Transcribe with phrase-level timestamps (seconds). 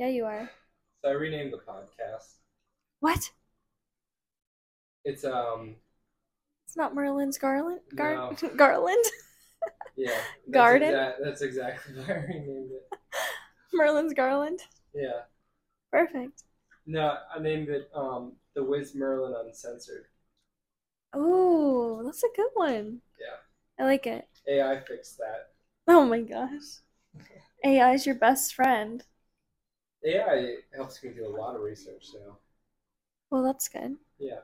[0.00, 0.48] Yeah, you are.
[1.02, 2.36] So I renamed the podcast.
[3.00, 3.32] What?
[5.04, 5.76] It's um
[6.66, 7.80] It's not Merlin's Garland?
[7.94, 8.48] Gar- No.
[8.56, 9.04] Garland?
[9.98, 10.08] yeah.
[10.08, 10.90] that's Garden?
[10.94, 12.98] exa- that's exactly why I renamed it.
[13.74, 14.60] Merlin's Garland?
[14.94, 15.24] Yeah.
[15.92, 16.44] Perfect.
[16.86, 20.06] No, I named it um The Wiz Merlin Uncensored.
[21.12, 23.02] Oh, that's a good one.
[23.20, 23.84] Yeah.
[23.84, 24.26] I like it.
[24.48, 25.50] AI fixed that.
[25.86, 26.80] Oh my gosh.
[27.66, 29.04] AI is your best friend.
[30.04, 32.38] AI helps me do a lot of research now.
[33.30, 33.96] Well, that's good.
[34.18, 34.40] Yeah.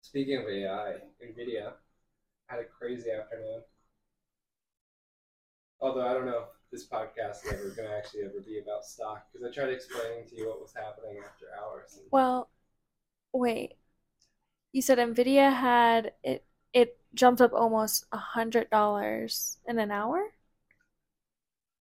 [0.00, 1.74] Speaking of AI, NVIDIA
[2.46, 3.62] had a crazy afternoon.
[5.80, 8.84] Although I don't know if this podcast is ever going to actually ever be about
[8.84, 12.00] stock because I tried explaining to you what was happening after hours.
[12.10, 12.50] Well,
[13.32, 13.76] wait.
[14.72, 20.32] You said Nvidia had it it jumped up almost a hundred dollars in an hour?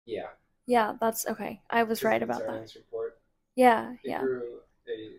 [0.05, 0.27] yeah.
[0.67, 1.61] Yeah, that's okay.
[1.69, 2.49] I was right about that.
[2.49, 3.17] earnings Report.
[3.55, 4.21] Yeah, It yeah.
[4.21, 5.17] grew a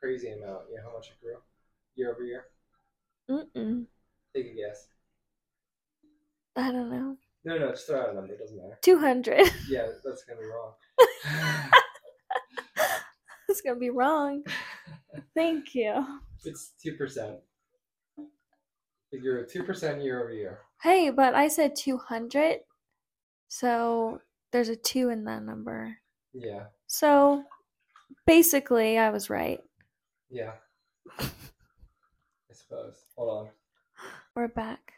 [0.00, 0.62] crazy amount.
[0.70, 1.36] You know how much it grew
[1.94, 2.44] year over year?
[3.30, 3.86] Mm-mm.
[4.34, 4.88] Take a guess.
[6.56, 7.16] I don't know.
[7.44, 8.32] No, no, just throw out a number.
[8.32, 8.78] It doesn't matter.
[8.82, 9.46] Two hundred.
[9.68, 10.72] Yeah, that's going to be wrong.
[13.48, 14.42] It's gonna be wrong.
[15.34, 16.04] Thank you.
[16.44, 17.38] it's 2%.
[19.10, 20.60] It grew 2% year over year.
[20.82, 22.58] Hey, but I said two hundred,
[23.48, 24.20] so
[24.52, 25.98] there's a two in that number.
[26.32, 26.64] Yeah.
[26.86, 27.44] So
[28.26, 29.60] basically, I was right.
[30.30, 30.52] Yeah.
[31.18, 31.26] I
[32.52, 33.04] suppose.
[33.16, 33.48] Hold on.
[34.34, 34.92] We're back.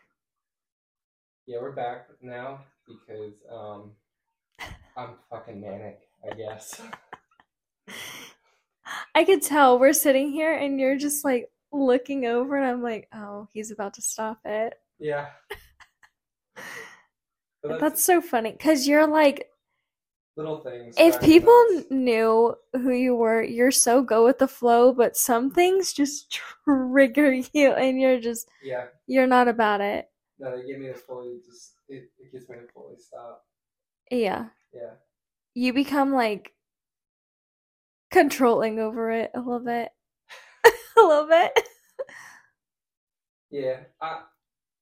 [1.46, 3.92] Yeah, we're back now because um
[4.96, 6.80] I'm fucking manic, I guess.
[9.14, 13.08] I could tell we're sitting here and you're just like looking over, and I'm like,
[13.14, 14.74] oh, he's about to stop it.
[14.98, 15.28] Yeah.
[17.66, 19.48] But That's so funny because you're like,
[20.36, 20.96] little things.
[20.98, 21.90] if people nuts.
[21.90, 27.32] knew who you were, you're so go with the flow, but some things just trigger
[27.52, 28.86] you, and you're just, Yeah.
[29.06, 30.10] you're not about it.
[30.38, 33.44] No, they give me a fully just it, it gets me to fully stop.
[34.10, 34.46] Yeah.
[34.72, 34.94] Yeah.
[35.54, 36.54] You become like
[38.10, 39.90] controlling over it a little bit.
[40.96, 41.52] a little bit.
[43.50, 43.80] Yeah.
[44.00, 44.22] I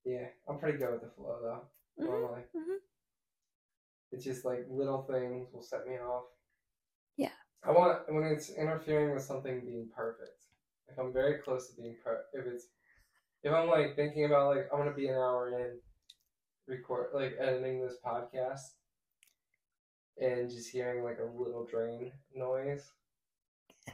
[0.04, 1.62] yeah, I'm pretty good with the flow though.
[1.98, 2.42] Mhm, Normally.
[2.54, 2.78] mhm.
[4.12, 6.24] It's just like little things will set me off.
[7.16, 7.32] Yeah.
[7.62, 10.44] I want when it's interfering with something being perfect.
[10.88, 12.68] If I'm very close to being per, if it's
[13.42, 15.80] if I'm like thinking about like I'm gonna be an hour in,
[16.66, 18.74] record like editing this podcast,
[20.18, 22.90] and just hearing like a little drain noise.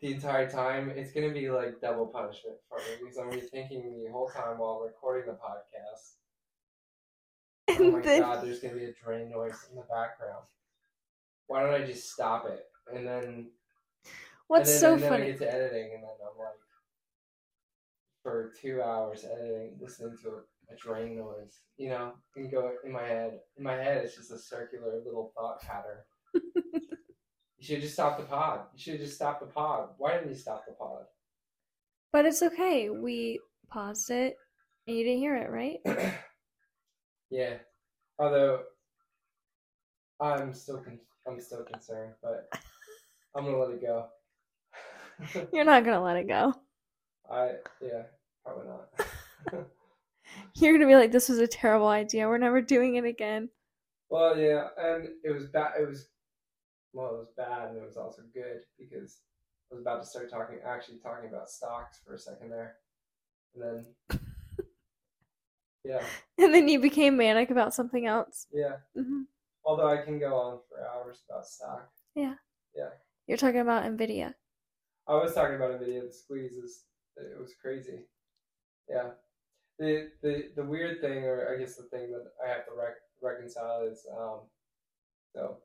[0.00, 3.46] The entire time, it's gonna be like double punishment for me because I'm gonna be
[3.46, 6.16] thinking the whole time while recording the podcast.
[7.80, 10.44] Oh my then god, there's gonna be a drain noise in the background.
[11.48, 12.64] Why don't I just stop it?
[12.94, 13.50] And then
[14.46, 15.30] what's and then, so and then I funny?
[15.32, 16.54] get to editing and then I'm like
[18.22, 22.92] for two hours editing, listening to a, a drain noise, you know, and go in
[22.92, 23.40] my head.
[23.56, 25.98] In my head it's just a circular little thought pattern.
[26.34, 26.80] you
[27.60, 28.60] should just stop the pod.
[28.74, 29.88] You should just stop the pod.
[29.98, 31.02] Why didn't you stop the pod?
[32.12, 32.90] But it's okay.
[32.90, 34.36] We paused it
[34.86, 35.80] and you didn't hear it, right?
[37.30, 37.54] yeah.
[38.18, 38.62] Although
[40.20, 42.48] I'm still con- I'm still concerned, but
[43.34, 44.06] I'm gonna let it go.
[45.52, 46.54] You're not gonna let it go.
[47.30, 48.02] I yeah,
[48.44, 49.06] probably not.
[50.56, 52.28] You're gonna be like, this was a terrible idea.
[52.28, 53.48] We're never doing it again.
[54.10, 55.72] well, yeah, and it was bad.
[55.80, 56.08] It was
[56.92, 59.20] well, it was bad, and it was also good because
[59.70, 62.76] I was about to start talking, actually talking about stocks for a second there,
[63.54, 63.62] and
[64.10, 64.20] then
[65.86, 66.02] yeah,
[66.44, 68.46] And then you became manic about something else.
[68.52, 68.76] yeah.
[68.94, 69.22] hmm
[69.64, 71.88] Although I can go on for hours about stock.
[72.14, 72.34] Yeah.
[72.74, 72.90] Yeah.
[73.26, 74.34] You're talking about Nvidia.
[75.08, 76.02] I was talking about Nvidia.
[76.02, 76.84] The that squeezes.
[77.16, 78.06] It was crazy.
[78.88, 79.10] Yeah.
[79.78, 83.02] The the the weird thing, or I guess the thing that I have to rec-
[83.20, 84.40] reconcile is, um,
[85.34, 85.58] so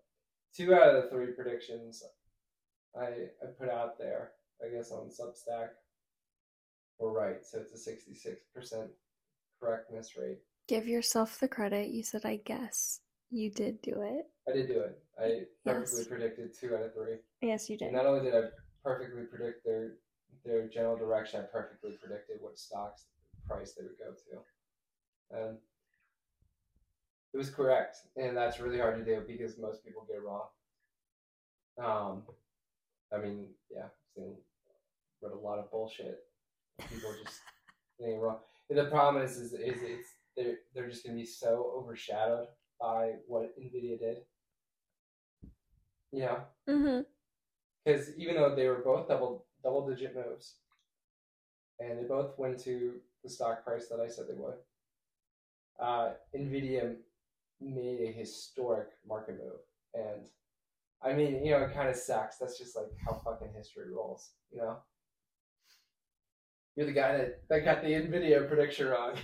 [0.56, 2.04] two out of the three predictions
[3.00, 3.06] I
[3.42, 4.32] I put out there,
[4.66, 5.70] I guess on Substack,
[7.00, 7.46] were right.
[7.46, 8.90] So it's a sixty six percent
[9.72, 10.40] correctness rate.
[10.68, 11.90] Give yourself the credit.
[11.90, 13.00] You said, I guess.
[13.30, 14.26] You did do it.
[14.50, 15.02] I did do it.
[15.18, 16.08] I perfectly Yes.
[16.08, 17.18] predicted two out of three.
[17.42, 17.86] Yes, you did.
[17.90, 18.50] And not only did I
[18.84, 19.94] perfectly predict their
[20.44, 23.06] their general direction, I perfectly predicted what stocks
[23.48, 25.38] price they would go to.
[25.40, 25.58] And
[27.34, 27.98] it was correct.
[28.18, 30.48] And that's really hard to do because most people get it wrong.
[31.78, 32.24] Um
[33.14, 34.36] I mean, yeah, I've seen
[35.22, 36.24] read a lot of bullshit.
[36.90, 37.40] People just
[38.00, 38.40] getting wrong.
[38.70, 42.48] And the problem is is, is it's they're they're just gonna be so overshadowed
[42.80, 44.18] by what Nvidia did
[46.12, 47.02] You know, Mm-hmm.
[47.86, 50.56] because even though they were both double double digit moves,
[51.80, 54.56] and they both went to the stock price that I said they would,
[55.80, 56.96] uh, Nvidia
[57.60, 59.62] made a historic market move,
[59.94, 60.28] and
[61.04, 62.38] I mean, you know, it kind of sucks.
[62.38, 64.78] That's just like how fucking history rolls, you know.
[66.76, 69.16] You're the guy that, that got the Nvidia prediction wrong.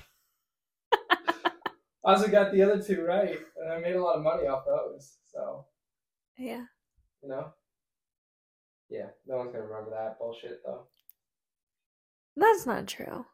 [0.92, 0.98] I
[2.04, 5.18] also got the other two right, and I made a lot of money off those.
[5.32, 5.66] So
[6.38, 6.66] Yeah.
[7.24, 7.54] you know,
[8.90, 10.88] yeah, no one's gonna remember that bullshit though.
[12.36, 13.26] That's not true.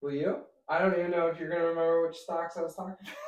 [0.00, 0.38] Will you?
[0.68, 3.16] I don't even know if you're gonna remember which stocks I was talking about.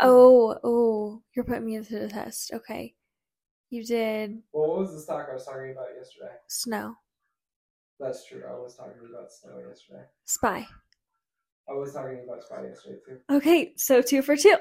[0.00, 2.50] Oh, oh, you're putting me to the test.
[2.52, 2.96] Okay.
[3.70, 6.32] You did Well, what was the stock I was talking about yesterday?
[6.48, 6.96] snow.
[8.00, 8.42] That's true.
[8.48, 10.04] I was talking about snow yesterday.
[10.24, 10.66] Spy.
[11.68, 13.18] I was talking about spy yesterday too.
[13.30, 14.56] Okay, so two for two.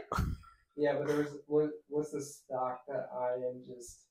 [0.75, 4.01] Yeah, but there was what, what's the stock that I am just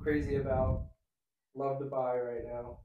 [0.00, 0.84] crazy about,
[1.54, 2.78] love to buy right now.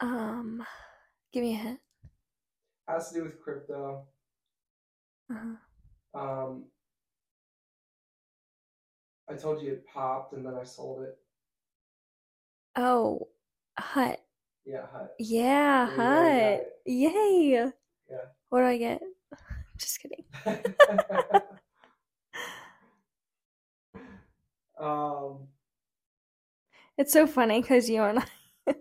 [0.00, 0.62] Um,
[1.32, 1.80] give me a hint.
[2.88, 4.04] Has to do with crypto.
[5.30, 6.20] Uh-huh.
[6.20, 6.64] Um,
[9.28, 11.18] I told you it popped and then I sold it.
[12.76, 13.28] Oh,
[13.78, 14.20] hut.
[14.64, 15.14] Yeah, hut.
[15.18, 16.66] Yeah, Yeah, you already got hut.
[16.86, 17.70] Yay.
[18.10, 18.20] Yeah.
[18.50, 19.02] What do I get?
[19.78, 20.24] Just kidding.
[24.78, 25.48] um,
[26.98, 28.74] It's so funny because you and I,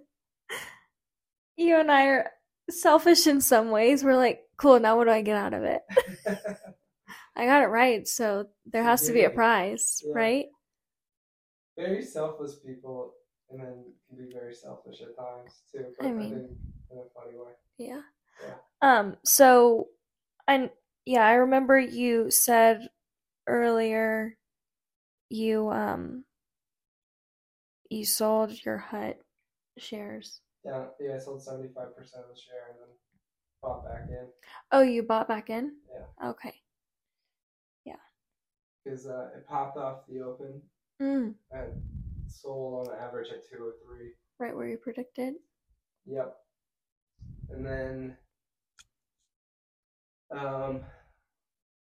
[1.57, 2.31] you and I are
[2.69, 4.03] selfish in some ways.
[4.03, 4.79] We're like, cool.
[4.79, 5.81] Now what do I get out of it?
[7.35, 10.11] I got it right, so there has to be a prize, Yeah.
[10.13, 10.45] right?
[11.75, 13.13] very selfless people,
[13.49, 15.85] and then can be very selfish at times too.
[15.97, 16.45] But I mean- think
[16.91, 17.53] in a funny way.
[17.77, 18.01] Yeah.
[18.41, 18.53] Yeah.
[18.81, 19.17] Um.
[19.25, 19.89] So,
[20.47, 20.69] and
[21.05, 22.89] yeah, I remember you said
[23.47, 24.37] earlier,
[25.29, 26.25] you um,
[27.89, 29.19] you sold your hut
[29.77, 30.41] shares.
[30.65, 31.15] Yeah, yeah.
[31.15, 32.89] I sold seventy five percent of the share and then
[33.61, 34.27] bought back in
[34.71, 35.73] Oh, you bought back in.
[36.21, 36.31] Yeah.
[36.31, 36.62] Okay.
[38.83, 40.61] Because uh, it popped off the open
[41.01, 41.33] Mm.
[41.51, 41.71] and
[42.27, 44.11] sold on average at two hundred three.
[44.39, 45.35] Right where you predicted.
[46.05, 46.35] Yep.
[47.49, 48.17] And then
[50.31, 50.81] um,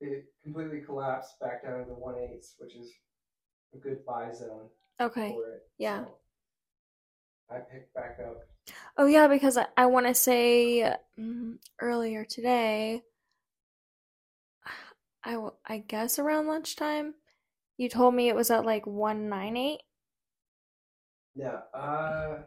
[0.00, 2.92] it completely collapsed back down to one eighths, which is
[3.74, 4.68] a good buy zone
[5.00, 5.30] Okay.
[5.30, 5.62] for it.
[5.78, 6.04] Yeah.
[6.04, 6.14] So
[7.50, 8.46] I picked back up.
[8.96, 13.02] Oh yeah, because I, I want to say mm, earlier today,
[15.24, 17.14] I w- I guess around lunchtime,
[17.78, 19.82] you told me it was at like 198,
[21.34, 21.62] Yeah.
[21.74, 22.42] Uh,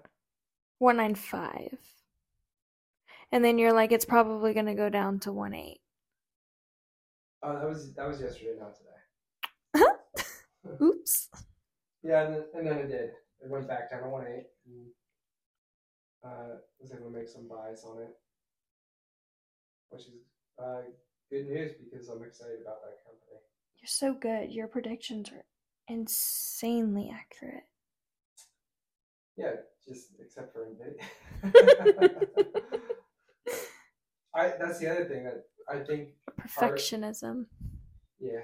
[0.79, 1.77] 195.
[3.31, 5.79] And then you're like it's probably going to go down to 18.
[7.43, 8.89] oh, that was that was yesterday, not today.
[10.81, 11.29] Oops.
[12.03, 13.11] Yeah, and then, and then it did.
[13.41, 14.47] It went back down to one eight.
[14.65, 14.87] And,
[16.23, 18.15] uh, was able to make some buys on it,
[19.89, 20.13] which is
[20.59, 20.81] uh,
[21.33, 23.39] good news because I'm excited about that company.
[23.79, 24.51] You're so good.
[24.51, 25.43] Your predictions are
[25.87, 27.63] insanely accurate.
[29.35, 29.53] Yeah,
[29.83, 31.01] just except for Nvidia.
[34.35, 36.09] I that's the other thing that I think.
[36.39, 37.45] Perfectionism.
[38.19, 38.41] Yeah,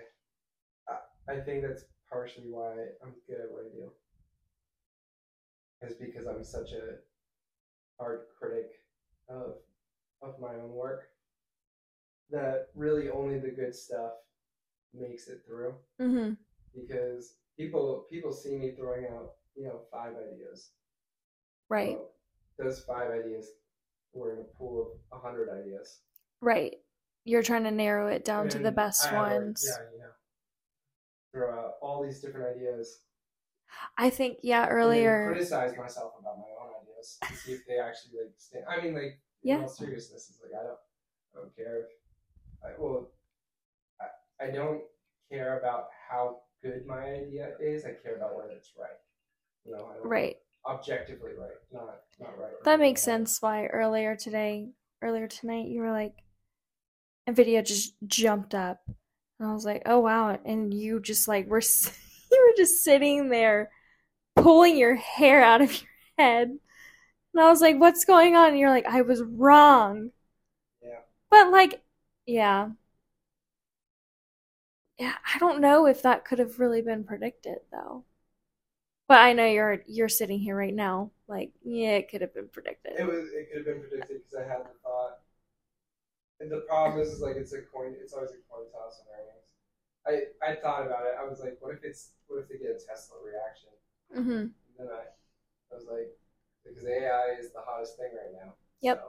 [0.88, 2.72] I, I think that's partially why
[3.04, 3.92] I'm good at what I do.
[5.88, 6.98] Is because I'm such a
[8.00, 8.72] hard critic
[9.30, 9.58] of
[10.24, 11.04] of my own work.
[12.32, 14.14] That really only the good stuff
[14.94, 15.76] makes it through.
[16.00, 16.38] Mhm.
[16.76, 20.72] Because people people see me throwing out you know five ideas.
[21.70, 21.96] Right.
[21.98, 22.12] Well,
[22.58, 23.48] those five ideas
[24.14, 26.02] were in a pool of a hundred ideas.
[26.42, 26.76] Right.
[27.26, 29.64] You're trying to narrow it down to the best I ones.
[29.66, 30.10] yeah, you know,
[31.32, 33.02] throw out all these different ideas.
[33.98, 35.26] I think yeah, and earlier.
[35.34, 38.66] criticize myself about my own ideas to see if they actually like stand.
[38.68, 39.62] I mean, like in Yeah.
[39.62, 40.80] all seriousness, it's like I don't,
[41.36, 41.86] I don't care if,
[42.64, 43.10] I, well,
[44.02, 44.82] I, I don't
[45.32, 47.86] care about how good my idea is.
[47.86, 48.90] I care about whether it's right.
[49.66, 50.38] You know, I don't, Right.
[50.68, 52.52] Objectively right, not not right.
[52.66, 54.70] That makes sense why earlier today,
[55.02, 56.14] earlier tonight, you were like,
[57.28, 58.82] Nvidia just jumped up.
[59.40, 60.38] And I was like, oh wow.
[60.46, 61.62] And you just like were,
[62.32, 63.70] you were just sitting there
[64.36, 66.50] pulling your hair out of your head.
[67.34, 68.50] And I was like, what's going on?
[68.50, 70.12] And you're like, I was wrong.
[70.84, 71.00] Yeah.
[71.30, 71.82] But like,
[72.30, 72.70] yeah.
[75.00, 78.04] Yeah, I don't know if that could have really been predicted though.
[79.08, 82.48] But I know you're you're sitting here right now, like, yeah, it could have been
[82.48, 82.94] predicted.
[83.00, 83.30] It was.
[83.34, 85.18] It could have been predicted because I had the thought.
[86.40, 87.96] And the problem is, is like it's a coin.
[88.00, 89.50] It's always a coin toss on earnings.
[90.44, 91.16] I I thought about it.
[91.20, 93.70] I was like, what if it's what if they get a Tesla reaction?
[94.16, 94.54] Mm-hmm.
[94.54, 95.10] And then I
[95.74, 96.16] I was like,
[96.64, 98.54] because AI is the hottest thing right now.
[98.82, 99.04] Yep.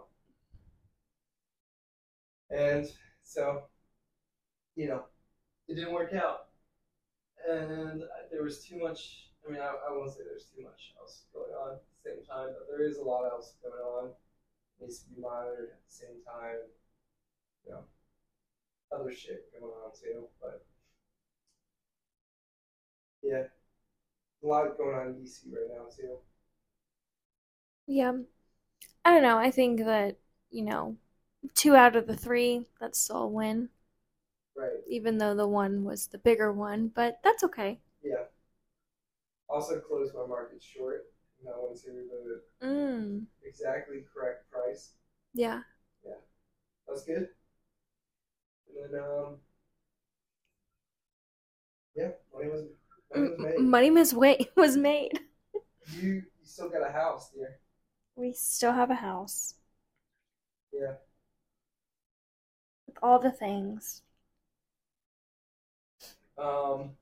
[2.50, 2.56] So.
[2.56, 2.90] And
[3.30, 3.62] so,
[4.75, 5.04] you know,
[5.68, 6.49] it didn't work out,
[7.49, 9.28] and there was too much.
[9.46, 12.26] I mean, I, I won't say there's too much else going on at the same
[12.26, 14.10] time, but there is a lot else going on.
[14.80, 16.58] needs to be monitored at the same time.
[17.64, 17.84] You know,
[18.92, 20.66] other shit going on too, but
[23.22, 23.44] yeah,
[24.42, 26.16] a lot going on in DC right now too.
[27.87, 28.14] Yeah.
[29.04, 29.38] I don't know.
[29.38, 30.16] I think that,
[30.50, 30.96] you know,
[31.54, 33.70] two out of the three, that's still a win,
[34.56, 34.70] Right.
[34.88, 37.80] even though the one was the bigger one, but that's okay.
[38.02, 38.25] Yeah.
[39.49, 41.06] Also closed my market short.
[41.47, 43.26] I went to the Mm.
[43.42, 44.92] exactly correct price.
[45.35, 45.62] Yeah.
[46.04, 46.14] Yeah.
[46.88, 47.28] That's good.
[48.82, 49.40] And then um
[51.94, 52.62] yeah, money was
[53.14, 53.59] money was made.
[53.59, 55.20] Money was wait was made.
[55.92, 57.59] You you still got a house, dear.
[58.14, 59.54] We still have a house
[60.73, 60.94] Yeah.
[63.00, 64.02] With all the things.
[66.38, 66.97] Um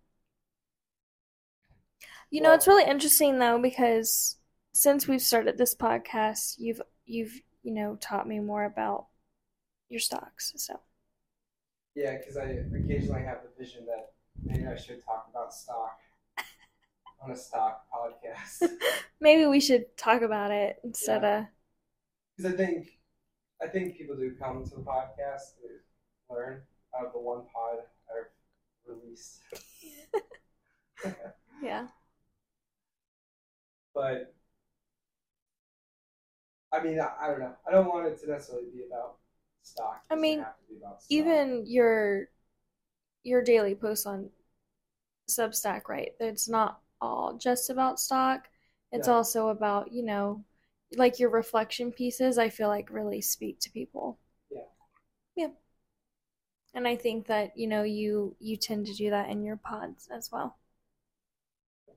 [2.30, 4.36] You know, Well- it's really interesting though because
[4.72, 9.06] since we've started this podcast, you've you've you know taught me more about
[9.88, 10.52] your stocks.
[10.56, 10.80] So
[11.94, 14.12] yeah, because I occasionally have the vision that
[14.42, 15.98] maybe I should talk about stock
[17.22, 18.70] on a stock podcast.
[19.20, 21.46] maybe we should talk about it instead of
[22.36, 22.98] Because I think
[23.62, 25.80] I think people do come to the podcast to
[26.30, 26.62] learn
[26.98, 27.78] out of the one pod
[28.10, 28.30] I've
[28.86, 29.40] released.
[31.62, 31.86] yeah.
[33.94, 34.34] But
[36.72, 37.54] I mean, I, I don't know.
[37.66, 39.16] I don't want it to necessarily be about
[39.62, 40.02] stock.
[40.10, 41.10] I mean, have to be about stock.
[41.10, 42.28] Even your
[43.24, 44.30] your daily posts on
[45.30, 46.12] Substack, right?
[46.20, 48.48] It's not all just about stock.
[48.92, 49.14] It's Yeah.
[49.14, 50.44] also about, you know,
[50.96, 54.18] like your reflection pieces, I feel like really speak to people.
[56.78, 60.06] And I think that, you know, you you tend to do that in your pods
[60.12, 60.58] as well.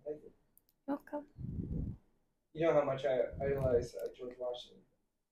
[0.06, 0.32] Thank you.
[0.88, 1.26] Welcome.
[2.54, 4.80] You know how much I idolize uh, George Washington.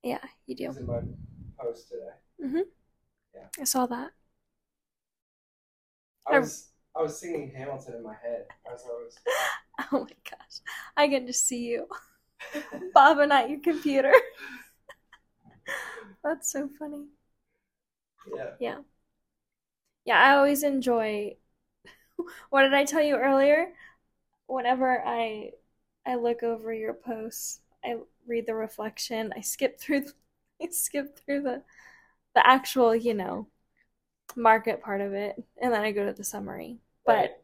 [0.03, 0.68] Yeah, you do.
[0.68, 1.01] was in my
[1.60, 2.13] post today.
[2.41, 2.63] Mhm.
[3.36, 3.48] Yeah.
[3.60, 4.12] I saw that.
[6.27, 9.15] I I- was I was singing Hamilton in my head as I was.
[9.91, 10.60] Oh my gosh.
[10.98, 11.88] I get to see you
[12.94, 14.13] bobbing at your computer.
[16.24, 17.08] That's so funny.
[18.36, 18.51] yeah.
[18.60, 18.77] Yeah,
[20.18, 21.36] I always enjoy.
[22.50, 23.74] What did I tell you earlier?
[24.48, 25.51] Whenever I
[26.06, 29.34] I look over your posts, I read the reflection.
[29.38, 30.13] I skip through the,
[30.63, 31.63] I skip through the
[32.36, 33.48] the actual, you know,
[34.36, 36.79] market part of it, and then I go to the summary.
[37.08, 37.32] Right.
[37.32, 37.44] But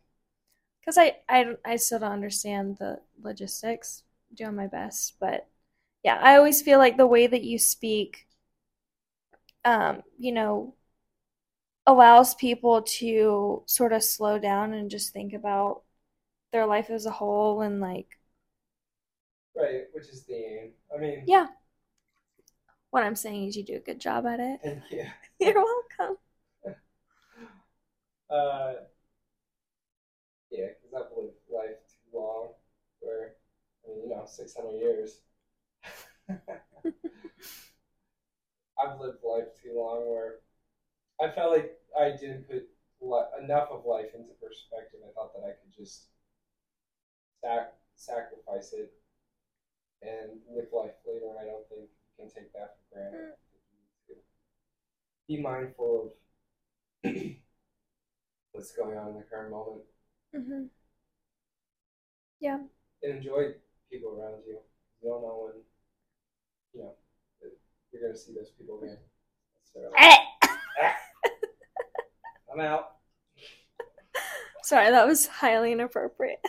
[0.81, 4.03] because I, I I still don't understand the logistics,
[4.35, 5.47] doing my best, but
[6.03, 8.27] yeah, I always feel like the way that you speak,
[9.63, 10.73] um, you know,
[11.87, 15.83] allows people to sort of slow down and just think about
[16.53, 18.19] their life as a whole and like
[19.55, 20.71] Right, which is the aim.
[20.93, 21.47] I mean, yeah
[22.91, 25.05] what i'm saying is you do a good job at it thank you.
[25.39, 26.17] you're welcome
[28.29, 28.73] Uh,
[30.51, 32.49] yeah, because I've lived life too long,
[32.99, 33.35] where
[33.85, 35.19] I mean, you know, six hundred years.
[38.79, 40.35] I've lived life too long where
[41.21, 42.67] I felt like I didn't put
[43.01, 44.99] li- enough of life into perspective.
[45.03, 46.07] I thought that I could just
[47.41, 48.93] sac- sacrifice it
[50.01, 51.31] and live life later.
[51.39, 53.17] I don't think you can take that for granted.
[53.17, 54.21] I think you need to
[55.27, 56.11] Be mindful
[57.03, 57.11] of
[58.51, 59.81] what's going on in the current moment
[60.33, 60.65] hmm
[63.03, 63.53] and enjoy
[63.89, 64.57] people around you.
[65.01, 65.61] You don't know when,
[66.73, 66.93] you know,
[67.91, 68.97] you're going to see those people again.
[72.53, 72.91] I'm out.
[74.63, 76.39] sorry that was highly inappropriate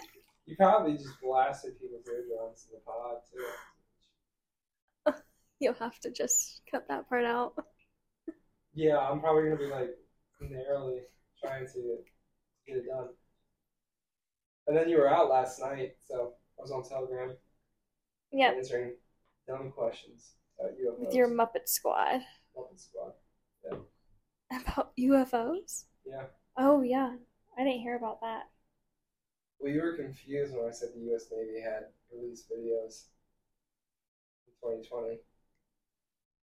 [0.47, 5.21] You probably just blasted people's eardrums in the pod too.
[5.61, 7.55] you'll have to just cut that part out
[8.75, 9.91] Yeah, I'm probably gonna be like
[10.41, 11.01] narrowly
[11.43, 11.99] trying to
[12.67, 13.09] get it done.
[14.67, 17.37] And then you were out last night, so I was on Telegram
[18.33, 18.93] yeah answering
[19.47, 20.99] dumb questions about UFOs.
[20.99, 22.21] with your muppet squad
[22.57, 23.13] Muppet Squad.
[24.51, 26.25] About ufos Yeah.
[26.57, 27.15] oh yeah
[27.59, 28.45] i didn't hear about that
[29.59, 31.27] Well, you were confused when I said the U.S.
[31.33, 33.07] Navy had released videos
[34.47, 35.19] in 2020.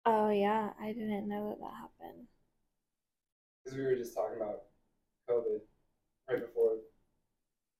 [0.06, 2.28] oh yeah i didn't know that that happened
[3.64, 4.64] because we were just talking about
[5.30, 5.60] COVID
[6.30, 6.78] right before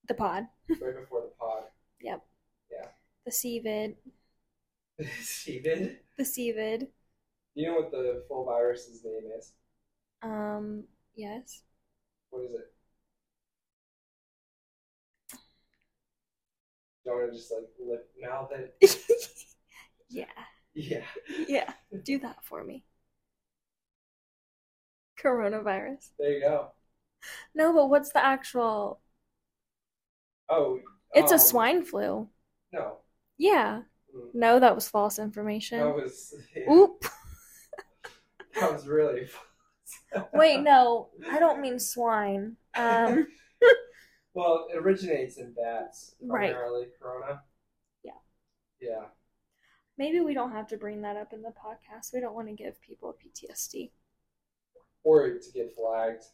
[0.08, 0.46] The pod.
[0.68, 1.64] right before the pod.
[2.00, 2.22] Yep.
[2.70, 2.86] Yeah.
[3.26, 3.96] The CVID.
[5.20, 6.88] Steven, The CVID.
[7.54, 9.52] you know what the full virus's name is?
[10.22, 11.62] Um, yes.
[12.30, 12.72] What is it?
[17.04, 18.96] Do you want to just like lip mouth it?
[20.08, 20.24] yeah.
[20.74, 21.04] Yeah.
[21.48, 21.72] Yeah.
[22.04, 22.84] Do that for me.
[25.22, 26.10] Coronavirus.
[26.18, 26.68] There you go.
[27.54, 29.00] No, but what's the actual?
[30.48, 30.80] Oh,
[31.14, 32.28] It's a um, swine flu.
[32.72, 32.98] No,
[33.38, 33.82] Yeah.
[34.16, 34.28] Mm.
[34.34, 35.78] No, that was false information.
[35.78, 37.04] that was yeah, Oop.
[38.60, 39.28] that was really.
[40.32, 42.56] Wait, no, I don't mean swine.
[42.74, 43.26] Um,
[44.34, 46.54] Well, it originates in bats, Right.
[46.54, 47.42] Corona.
[48.02, 48.12] Yeah.
[48.80, 49.04] Yeah.
[49.98, 52.14] maybe we don't have to bring that up in the podcast.
[52.14, 53.90] We don't want to give people PTSD.
[55.04, 56.24] Or to get flagged.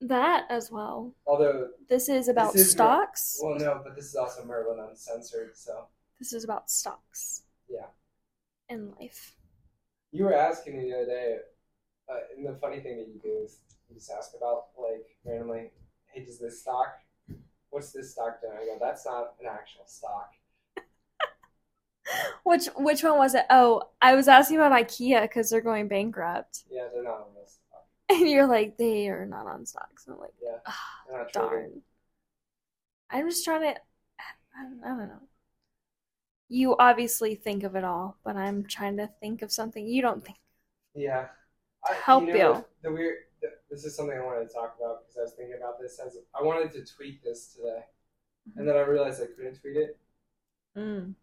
[0.00, 1.14] That as well.
[1.26, 3.38] Although, This is about is mer- stocks.
[3.42, 5.88] well, no, but this is also Merlin Uncensored, so.
[6.18, 7.42] This is about stocks.
[7.68, 7.86] Yeah.
[8.68, 9.36] In life.
[10.12, 11.36] You were asking me the other day,
[12.08, 15.70] uh, and the funny thing that you do is you just ask about, like, randomly,
[16.12, 16.98] hey, does this stock,
[17.70, 18.52] what's this stock doing?
[18.60, 20.30] I go, that's not an actual stock.
[22.44, 23.44] Which which one was it?
[23.48, 27.58] Oh, I was asking about IKEA because they're going bankrupt, Yeah, they're not on this
[27.68, 27.86] stock.
[28.10, 30.06] and you're like, they are not on stocks.
[30.08, 31.32] I'm like, Yeah, ah, trading.
[31.32, 31.82] darn.
[33.10, 33.80] I'm just trying to.
[34.58, 35.20] I don't, I don't know.
[36.52, 40.22] You obviously think of it all, but I'm trying to think of something you don't
[40.24, 40.38] think.
[40.94, 41.26] Yeah.
[41.88, 42.64] I, Help know, you.
[42.82, 43.16] The weird.
[43.70, 45.98] This is something I wanted to talk about because I was thinking about this.
[46.04, 47.80] As I wanted to tweet this today,
[48.56, 49.98] and then I realized I couldn't tweet it
[50.76, 51.14] Mm.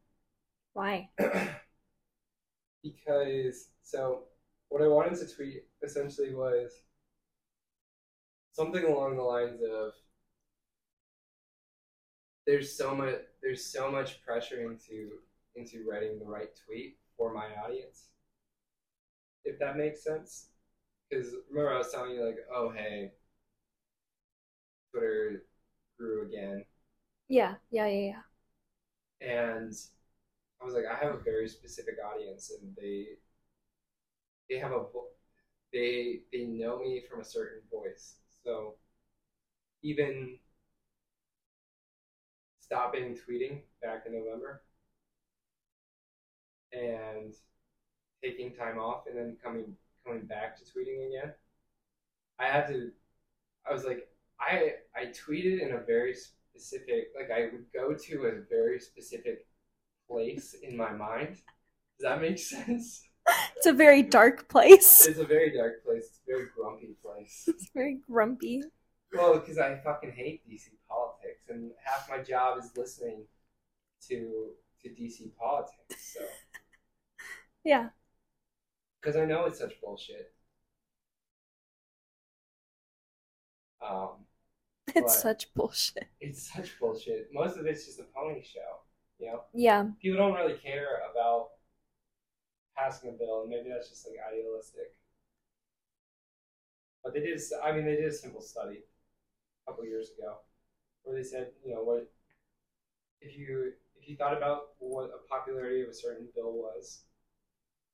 [0.74, 1.10] Why?
[2.84, 4.24] because so
[4.70, 6.72] what I wanted to tweet essentially was
[8.52, 9.94] something along the lines of
[12.46, 15.20] there's so much there's so much pressure into
[15.56, 18.10] into writing the right tweet for my audience
[19.46, 20.48] if that makes sense
[21.10, 23.12] because remember I was telling you like oh hey
[24.92, 25.46] Twitter
[25.98, 26.66] grew again
[27.30, 28.22] Yeah, yeah, yeah, yeah.
[29.22, 29.74] and
[30.62, 33.08] I was like, I have a very specific audience, and they
[34.50, 34.84] they have a
[35.74, 38.16] they they know me from a certain voice.
[38.44, 38.76] So
[39.82, 40.38] even
[42.70, 44.62] stopping tweeting back in November
[46.72, 47.34] and
[48.24, 51.34] taking time off and then coming coming back to tweeting again,
[52.38, 52.92] I had to.
[53.68, 54.08] I was like,
[54.40, 59.48] I I tweeted in a very specific like I would go to a very specific
[60.08, 61.38] place in my mind.
[62.00, 63.02] Does that make sense?
[63.58, 65.08] It's a very dark place.
[65.08, 66.06] It's a very dark place.
[66.06, 67.44] It's a very grumpy place.
[67.48, 68.64] It's very grumpy.
[69.14, 70.70] Well, because I fucking hate DC
[71.50, 73.26] and half my job is listening
[74.08, 76.14] to to DC politics.
[76.18, 76.26] So,
[77.64, 77.90] Yeah.
[79.02, 80.34] because I know it's such bullshit.
[83.82, 84.26] Um,
[84.96, 86.08] It's such bullshit.
[86.20, 87.30] it's such bullshit.
[87.34, 88.82] Most of it's just a pony show.
[89.20, 89.90] You know, Yeah.
[90.02, 91.50] people don't really care about
[92.76, 94.96] passing a bill, and maybe that's just like idealistic.
[97.04, 97.40] But they did.
[97.64, 98.84] I mean, they did a simple study
[99.68, 100.40] a couple years ago
[101.04, 102.10] where they said, you know, what
[103.22, 107.04] if you if you thought about what a popularity of a certain bill was,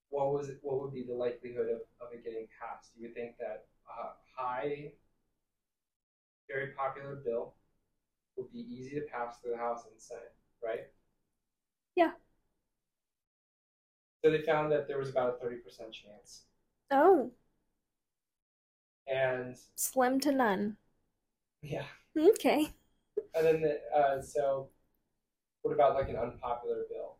[0.10, 2.92] what was it, what would be the likelihood of, of it getting passed?
[2.98, 4.92] You would think that a high,
[6.48, 7.54] very popular bill
[8.38, 10.88] would be easy to pass through the House and Senate, right?
[11.96, 12.12] Yeah.
[14.22, 16.44] So they found that there was about a thirty percent chance,
[16.90, 17.32] Oh,
[19.08, 20.76] and slim to none.
[21.62, 21.86] yeah,
[22.18, 22.74] Okay.
[23.36, 24.70] And then the, uh, so
[25.62, 27.18] what about like an unpopular bill?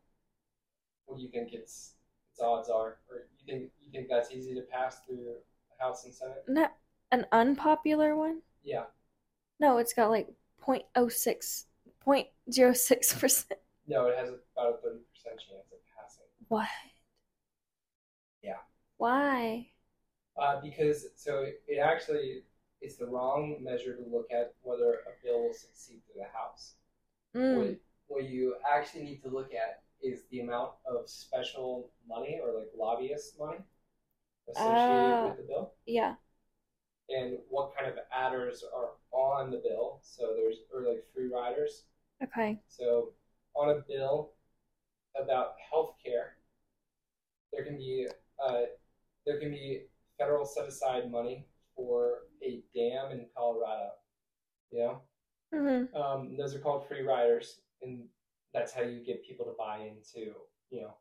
[1.06, 1.94] What do you think its
[2.32, 5.42] its odds are, or you think you think that's easy to pass through the
[5.80, 6.44] House and Senate?
[6.48, 6.68] No,
[7.12, 8.42] an unpopular one?
[8.64, 8.86] Yeah,
[9.60, 10.28] No, it's got like
[10.66, 11.66] 0.06,
[12.06, 13.46] 0.06%.
[13.88, 16.26] no, it has about a thirty percent chance of passing.
[16.48, 16.68] What?
[18.42, 18.58] Yeah.
[18.98, 19.68] Why?
[20.38, 22.44] Uh, because so it, it actually
[22.82, 26.76] it's the wrong measure to look at whether a bill will succeed through the House.
[27.36, 27.58] Mm.
[27.58, 32.54] What, what you actually need to look at is the amount of special money or
[32.60, 33.60] like lobbyist money
[34.50, 35.28] associated Ah.
[35.30, 36.16] with the bill Yeah.
[37.10, 40.00] and what kind of adders are on the bill.
[40.04, 41.86] So there's or like free riders.
[42.22, 42.60] Okay.
[42.68, 43.14] So
[43.56, 44.34] on a bill
[45.20, 46.38] about health care,
[47.52, 48.08] there can be
[48.46, 48.62] uh,
[49.26, 49.84] there can be
[50.20, 53.92] federal set aside money for a dam in Colorado.
[54.72, 55.02] You know,
[55.54, 55.96] Mm-hmm.
[56.00, 58.06] um, those are called free riders, and
[58.54, 60.34] that's how you get people to buy into
[60.72, 60.96] you know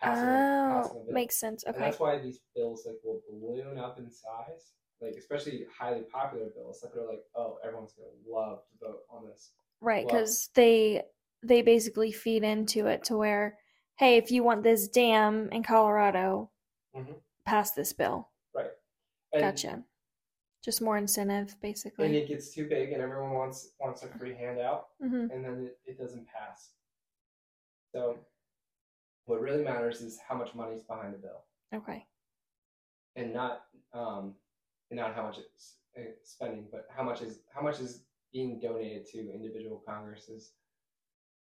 [0.00, 1.64] passing, a- passing Oh, makes sense.
[1.66, 6.02] Okay, And that's why these bills like will balloon up in size, like especially highly
[6.02, 9.52] popular bills that they're like, oh, everyone's gonna love to vote on this.
[9.80, 11.02] Right, because they
[11.42, 13.58] they basically feed into it to where,
[13.96, 16.50] hey, if you want this dam in Colorado,
[16.94, 17.20] Mhm.
[17.44, 18.30] pass this bill.
[19.32, 19.84] And, Gotcha.
[20.64, 22.06] Just more incentive, basically.
[22.06, 25.66] And it gets too big, and everyone wants wants a free handout, hmm and then
[25.66, 26.70] it, it doesn't pass.
[27.94, 28.18] So,
[29.26, 32.04] what really matters is how much money's behind the bill, Okay.
[33.16, 34.34] and not um,
[34.90, 38.58] and not how much it's uh, spending, but how much is how much is being
[38.60, 40.52] donated to individual Congresses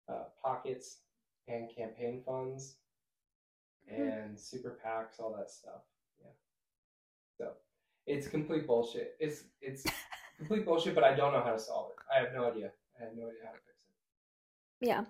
[0.09, 0.99] uh, pockets
[1.47, 2.77] and campaign funds
[3.87, 4.01] Hmm.
[4.01, 5.83] and super PACs, all that stuff.
[6.19, 6.31] Yeah.
[7.37, 7.53] So
[8.07, 9.17] it's complete bullshit.
[9.19, 9.85] It's it's
[10.39, 11.97] complete bullshit, but I don't know how to solve it.
[12.15, 12.71] I have no idea.
[12.99, 13.85] I have no idea how to fix
[14.81, 14.87] it.
[14.87, 15.05] Yeah.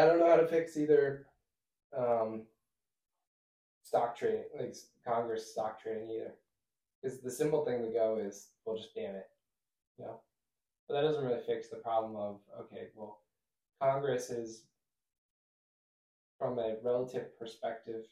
[0.00, 1.26] I don't know how to fix either
[1.96, 2.42] um,
[3.82, 6.34] stock trading, like Congress stock trading either.
[7.02, 9.28] Because the simple thing to go is we'll just ban it,
[9.98, 10.20] you know.
[10.86, 13.20] But that doesn't really fix the problem of okay, well,
[13.80, 14.62] Congress is
[16.38, 18.04] from a relative perspective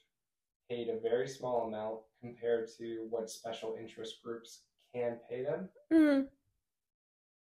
[0.69, 4.63] paid a very small amount compared to what special interest groups
[4.95, 6.21] can pay them hmm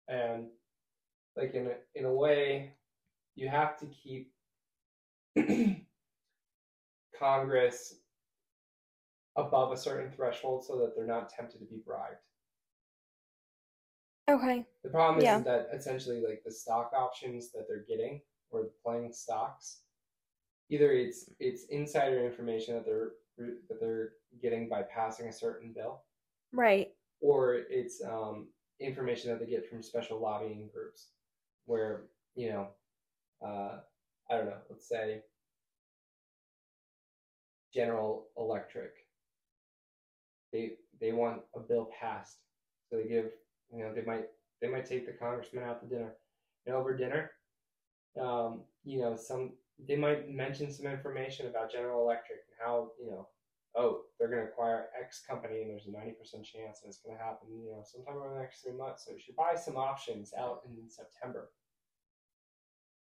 [0.07, 0.47] and
[1.35, 2.73] like in a, in a way
[3.35, 4.31] you have to keep
[7.17, 7.95] congress
[9.35, 12.15] above a certain threshold so that they're not tempted to be bribed
[14.29, 14.65] Okay.
[14.83, 15.39] the problem is, Yeah.
[15.39, 19.81] that essentially like the stock options that they're getting or playing stocks
[20.69, 23.11] either it's it's insider information that they're
[23.69, 24.09] that they're
[24.41, 26.01] getting by passing a certain bill.
[26.51, 26.91] Right.
[27.21, 28.47] or it's um,
[28.79, 31.09] information that they get from special lobbying groups
[31.65, 32.05] where
[32.35, 32.67] you know
[33.45, 33.79] uh,
[34.31, 35.21] i don't know let's say
[37.73, 38.91] general electric.
[40.51, 42.39] They they want a bill passed.
[42.89, 43.31] So they give
[43.71, 44.25] you know they might
[44.61, 46.13] they might take the congressman out to dinner.
[46.65, 47.31] And over dinner
[48.19, 49.51] um, you know some
[49.87, 53.27] they might mention some information about general electric and how you know
[53.75, 57.15] oh, they're going to acquire X company and there's a 90% chance that it's going
[57.15, 59.05] to happen, you know, sometime over the next three months.
[59.05, 61.51] So you should buy some options out in September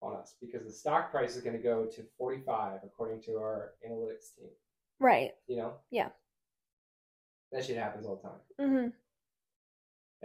[0.03, 3.73] on us because the stock price is going to go to 45 according to our
[3.89, 4.51] analytics team,
[4.99, 5.33] Right.
[5.47, 5.75] you know?
[5.91, 6.09] Yeah.
[7.53, 8.71] That shit happens all the time.
[8.83, 8.89] hmm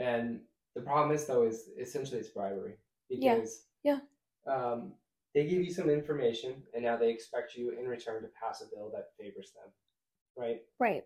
[0.01, 0.41] And
[0.75, 2.77] the problem is, though, is essentially it's bribery
[3.09, 3.39] Yeah.
[3.83, 3.99] Yeah.
[4.47, 4.93] Um,
[5.33, 8.75] they give you some information and now they expect you in return to pass a
[8.75, 9.71] bill that favors them,
[10.37, 10.61] right?
[10.79, 11.03] Right.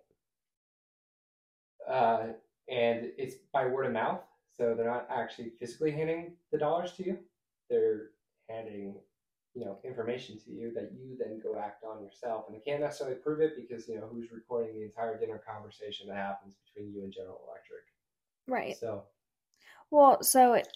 [1.88, 2.27] uh,
[2.69, 4.21] and it's by word of mouth.
[4.57, 7.19] So they're not actually physically handing the dollars to you;
[7.69, 8.11] they're
[8.49, 8.95] handing,
[9.53, 12.45] you know, information to you that you then go act on yourself.
[12.47, 16.07] And they can't necessarily prove it because you know who's recording the entire dinner conversation
[16.07, 17.83] that happens between you and General Electric.
[18.47, 18.77] Right.
[18.77, 19.03] So
[19.91, 20.67] Well, so it,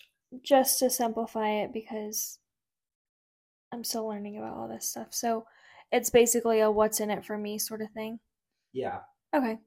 [0.43, 2.39] just to simplify it, because
[3.71, 5.07] I'm still learning about all this stuff.
[5.13, 5.45] So
[5.91, 8.19] it's basically a what's in it for me sort of thing.
[8.73, 8.99] yeah,
[9.35, 9.57] Okay.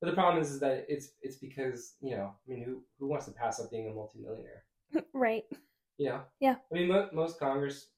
[0.00, 3.08] but the problem is, is that it's it's because you know, I mean, who who
[3.08, 4.64] wants to pass up being a multimillionaire?
[5.12, 5.44] right.
[5.98, 6.20] You know?
[6.40, 6.56] Yeah.
[6.72, 7.88] I mean, mo- most Congress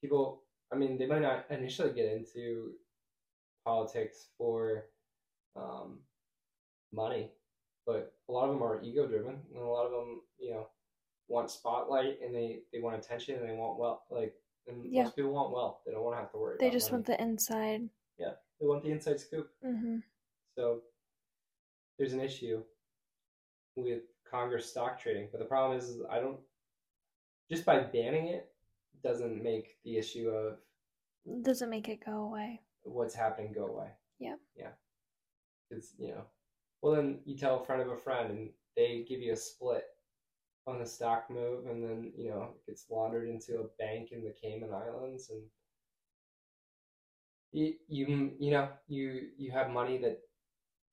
[0.00, 2.72] people, I mean, they might not initially get into
[3.64, 4.86] politics for
[5.56, 6.00] um,
[6.92, 7.30] money,
[7.86, 10.68] but a lot of them are ego driven, and a lot of them, you know,
[11.28, 14.02] want spotlight and they they want attention and they want wealth.
[14.10, 14.34] Like,
[14.66, 15.04] and Yeah.
[15.04, 15.80] most people want wealth.
[15.84, 16.56] They don't want to have to worry.
[16.60, 16.98] They just money.
[16.98, 17.88] want the inside.
[18.18, 19.50] Yeah, they want the inside scoop.
[19.62, 19.98] hmm
[20.56, 20.82] So
[21.98, 22.62] there's an issue
[23.76, 26.40] with Congress stock trading, but the problem is, is I don't
[27.50, 28.50] just by banning it
[29.02, 30.58] doesn't make the issue of
[31.42, 32.60] Doesn't make it go away.
[32.84, 33.90] what's happening go away.
[34.18, 34.36] Yeah.
[34.56, 34.72] Yeah.
[35.70, 36.24] It's you know,
[36.82, 39.84] well then you tell a friend of a friend and they give you a split
[40.66, 44.22] on the stock move, and then you know it gets laundered into a bank in
[44.24, 45.42] the Cayman Islands, and
[47.52, 50.20] you you you know you you have money that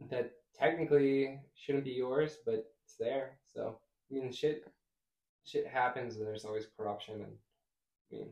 [0.10, 3.38] that technically shouldn't be yours, but it's there.
[3.46, 3.78] So
[4.12, 4.66] I mean, shit
[5.46, 7.34] shit happens, and there's always corruption, and
[8.12, 8.30] I mean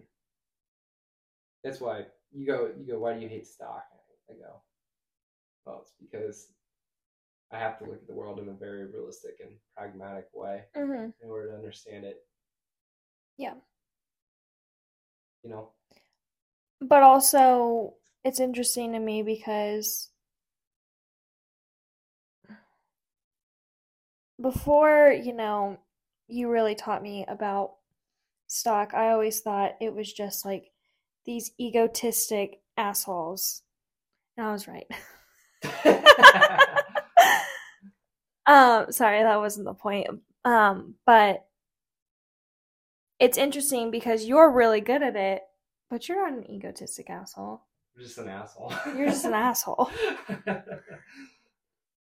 [1.63, 3.00] that's why you go you go.
[3.00, 3.84] Why do you hate stock?
[4.30, 4.62] I go,
[5.65, 6.50] well, it's because
[7.51, 11.10] I have to look at the world in a very realistic and pragmatic way hmm
[11.21, 12.25] in order to understand it.
[13.38, 13.55] Yeah.
[15.43, 15.69] You know.
[16.81, 20.10] But also, it's interesting to me because
[24.41, 25.79] before, you know,
[26.27, 27.75] you really taught me about
[28.47, 30.71] stock, I always thought it was just like
[31.25, 33.63] these egotistic assholes.
[34.38, 34.88] And I was right.
[38.47, 40.07] um, sorry, that wasn't the point.
[40.45, 41.45] Um, but
[43.19, 45.43] it's interesting because you're really good at it,
[45.89, 47.62] but you're not an egotistic asshole.
[47.95, 48.73] I'm just an asshole.
[48.95, 49.89] You're just an asshole.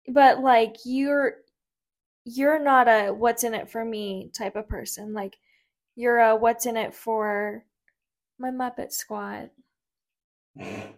[0.07, 1.37] But like you're
[2.25, 5.13] you're not a what's in it for me type of person.
[5.13, 5.37] Like
[5.95, 7.63] you're a what's in it for
[8.37, 9.49] my Muppet Squad.
[10.59, 10.93] or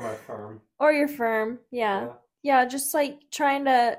[0.00, 0.60] my firm.
[0.78, 1.58] Or your firm.
[1.70, 2.00] Yeah.
[2.00, 2.12] yeah.
[2.68, 3.98] Just like trying to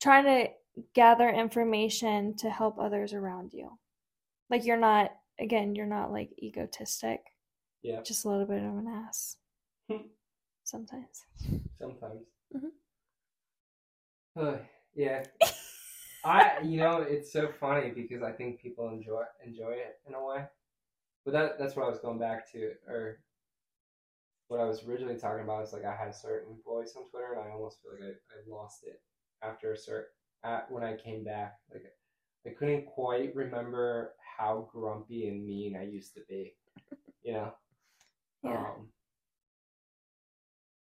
[0.00, 0.48] trying to
[0.94, 3.70] gather information to help others around you.
[4.50, 7.20] Like you're not again, you're not like egotistic.
[7.82, 8.00] Yeah.
[8.02, 9.36] Just a little bit of an ass.
[10.64, 11.24] Sometimes.
[11.78, 12.22] Sometimes.
[14.36, 14.60] Mhm.
[14.94, 15.24] yeah.
[16.24, 20.24] I you know, it's so funny because I think people enjoy enjoy it in a
[20.24, 20.44] way.
[21.24, 23.20] But that that's what I was going back to or
[24.52, 27.32] what I was originally talking about is like I had a certain voice on Twitter
[27.32, 29.00] and I almost feel like I, I lost it
[29.42, 30.10] after a certain
[30.44, 31.54] at when I came back.
[31.72, 31.84] Like
[32.46, 36.54] I couldn't quite remember how grumpy and mean I used to be.
[37.22, 37.54] You know?
[38.44, 38.56] Yeah.
[38.56, 38.88] Um,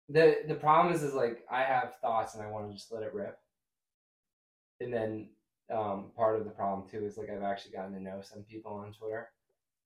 [0.08, 3.02] the the problem is is like I have thoughts and I want to just let
[3.02, 3.36] it rip.
[4.80, 5.30] And then
[5.74, 8.74] um, part of the problem too is like I've actually gotten to know some people
[8.74, 9.30] on Twitter,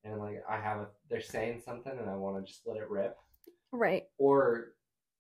[0.05, 2.91] and like I have a they're saying something and I want to just let it
[2.91, 3.17] rip,
[3.73, 4.05] Right.
[4.19, 4.75] or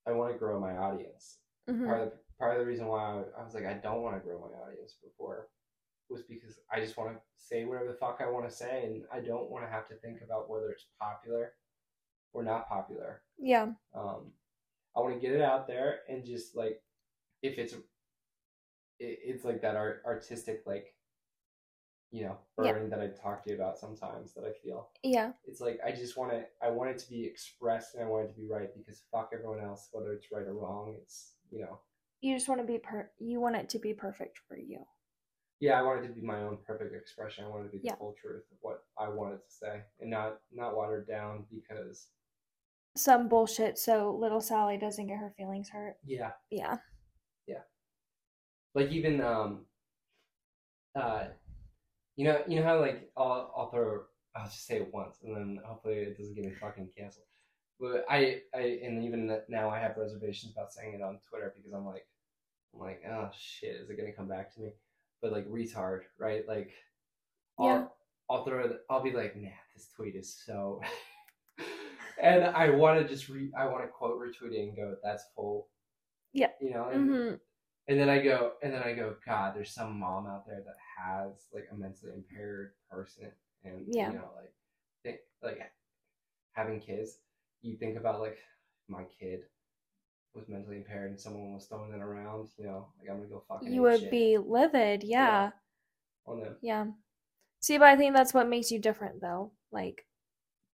[0.06, 1.38] I want to grow my audience.
[1.68, 1.86] Mhm.
[1.86, 4.16] Part of the, part of the reason why I, I was like I don't want
[4.16, 5.48] to grow my audience before
[6.10, 9.04] was because I just want to say whatever the fuck I want to say and
[9.12, 11.52] I don't want to have to think about whether it's popular
[12.32, 13.22] or not popular.
[13.38, 13.72] Yeah.
[13.94, 14.32] Um,
[14.96, 16.82] I want to get it out there and just like
[17.42, 17.80] if it's it,
[18.98, 20.94] it's like that art, artistic like
[22.12, 22.78] you know Yeah.
[22.90, 24.90] that I talk to you about sometimes that I feel.
[25.02, 25.32] Yeah.
[25.46, 28.26] It's like I just want to I want it to be expressed and I want
[28.26, 30.94] it to be right because fuck everyone else whether it's right or wrong.
[31.00, 31.78] It's you know
[32.20, 34.84] You just want to be per you want it to be perfect for you.
[35.60, 37.44] yeah I want it to be my own perfect expression.
[37.44, 37.96] I want it to be the Yeah.
[37.96, 42.08] full truth of what I wanted to say and not not watered down because
[42.94, 45.96] Some bullshit so little Sally doesn't get her feelings hurt.
[46.04, 46.32] Yeah.
[46.50, 46.76] Yeah
[47.46, 47.62] Yeah.
[48.74, 49.64] like even um
[50.94, 51.28] uh
[52.16, 54.02] you know you know how like I'll I'll throw
[54.34, 57.26] I'll just say it once and then hopefully it doesn't get me fucking canceled.
[57.80, 61.72] But I I and even now I have reservations about saying it on Twitter because
[61.72, 62.06] I'm like
[62.74, 64.70] I'm like oh shit is it gonna come back to me?
[65.20, 66.72] But like retard right like
[67.58, 67.84] I'll Yeah.
[68.30, 70.80] I'll throw it I'll be like nah, this tweet is so
[72.22, 75.24] and I want to just re I want to quote retweet it and go that's
[75.34, 75.68] full
[76.32, 76.48] Yeah.
[76.60, 77.40] you know and, Mhm.
[77.88, 80.76] And then I go, and then I go, God, there's some mom out there that
[80.98, 83.30] has like a mentally impaired person,
[83.64, 84.08] and Yeah.
[84.12, 84.52] you know, like,
[85.02, 85.60] think, like
[86.52, 87.18] having kids.
[87.62, 88.38] You think about like
[88.88, 89.42] my kid
[90.34, 92.48] was mentally impaired, and someone was throwing it around.
[92.58, 93.72] You know, like I'm gonna go fucking.
[93.72, 95.02] You would shit be livid.
[95.04, 95.50] Yeah.
[96.26, 96.56] on them.
[96.62, 96.86] Yeah.
[97.60, 99.52] See, but I think that's what makes you different though.
[99.70, 100.06] Like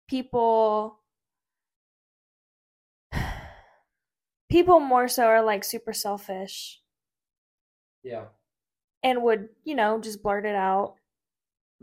[0.07, 0.99] people
[4.49, 6.81] people more so are like super selfish
[8.03, 8.25] Yeah,
[9.03, 10.95] and would, you know, just blurt it out.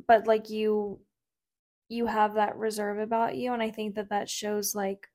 [0.07, 1.01] But like you
[1.89, 5.07] you have that reserve about you and I think that that shows like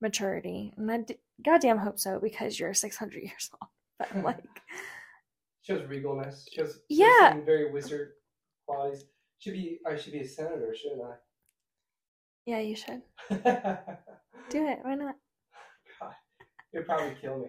[0.00, 0.72] maturity.
[0.76, 3.70] And I d- goddamn hope so because you're 600 years old.
[3.98, 4.44] But like
[5.62, 6.44] shows regalness.
[6.54, 7.30] Shows, shows Yeah.
[7.32, 8.12] some very wizard
[8.66, 9.04] qualities.
[9.38, 11.14] Should be I should be a senator, shouldn't I?
[12.46, 13.02] yeah, you should.
[13.30, 14.78] Do it.
[14.82, 15.16] Why not?
[16.00, 16.12] God,
[16.72, 17.48] it'd probably kill me.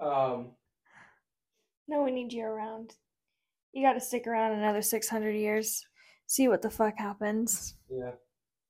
[0.00, 0.52] Um.
[1.88, 2.94] No, we need you around.
[3.72, 5.84] You got to stick around another 600 years.
[6.26, 7.74] See what the fuck happens.
[7.90, 8.12] Yeah.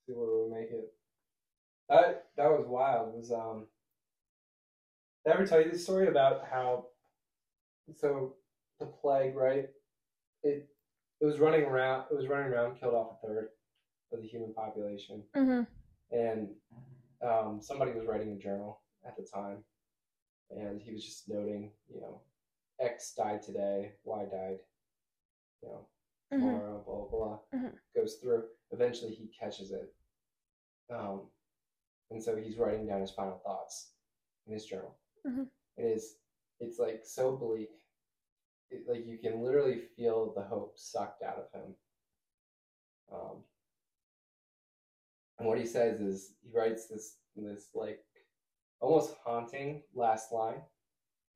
[0.07, 0.92] See where we make it.
[1.88, 3.14] That that was wild.
[3.14, 3.66] It was um
[5.24, 6.87] did I ever tell you this story about how
[7.96, 8.35] so
[8.81, 9.68] the plague, right?
[10.42, 10.68] It
[11.20, 13.48] it was running around it was running around, killed off a third
[14.12, 15.22] of the human population.
[15.37, 16.16] Mm-hmm.
[16.16, 16.48] And
[17.22, 19.59] um somebody was writing a journal at the time
[20.50, 22.20] and he was just noting, you know,
[22.81, 24.59] X died today, Y died,
[25.63, 25.89] you know,
[26.31, 27.79] hmm tomorrow, blah blah blah, Mhm.
[27.95, 28.49] goes through.
[28.71, 29.95] Eventually, he catches it,
[30.91, 31.31] um,
[32.11, 33.95] and so he's writing down his final thoughts
[34.47, 34.99] in his journal.
[35.25, 35.51] Mhm.
[35.77, 36.19] It is,
[36.61, 37.71] it's like so bleak,
[38.71, 41.77] it, like you can literally feel the hope sucked out of him.
[43.13, 43.45] Um,
[45.39, 48.05] and what he says is he writes this this like
[48.81, 50.63] almost haunting last line,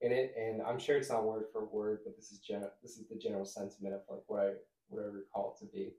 [0.00, 2.70] in it, and I'm sure it's not word for word, but this is general.
[2.82, 4.52] This is the general sentiment of like what I
[4.88, 5.92] what I recall it to be,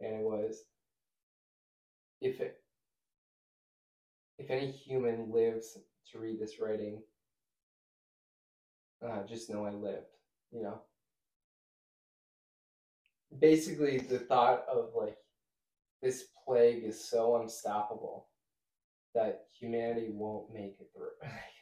[0.00, 0.64] and it was
[2.20, 2.58] if it
[4.38, 5.78] if any human lives
[6.12, 7.00] to read this writing,
[9.06, 10.06] uh, just know I lived.
[10.52, 10.80] You know.
[13.38, 15.16] Basically, the thought of like
[16.02, 18.26] this plague is so unstoppable
[19.14, 21.30] that humanity won't make it through.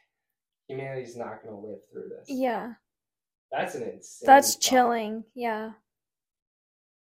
[0.67, 2.29] Humanity's not going to live through this.
[2.29, 2.73] Yeah.
[3.51, 4.27] That's an insane.
[4.27, 5.23] That's thought, chilling.
[5.35, 5.71] Yeah.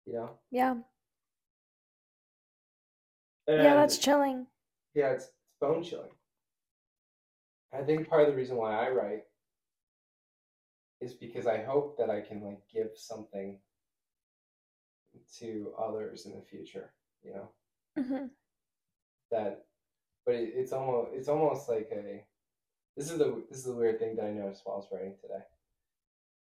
[0.06, 0.30] You know.
[0.50, 0.74] Yeah.
[3.48, 4.46] yeah, that's chilling.
[4.94, 6.10] Yeah, it's, it's bone chilling.
[7.72, 9.24] I think part of the reason why I write
[11.00, 13.58] is because I hope that I can like give something
[15.38, 16.92] to others in the future.
[17.22, 17.48] You know
[17.96, 18.26] hmm
[19.30, 19.64] that,
[20.26, 22.24] but it, it's almost it's almost like a.
[22.96, 25.14] This is the this is the weird thing that I noticed while I was writing
[25.20, 25.44] today.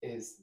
[0.03, 0.43] Is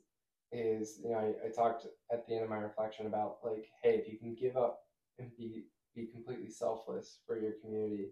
[0.52, 3.96] is you know I, I talked at the end of my reflection about like hey
[3.96, 4.82] if you can give up
[5.20, 8.10] and be be completely selfless for your community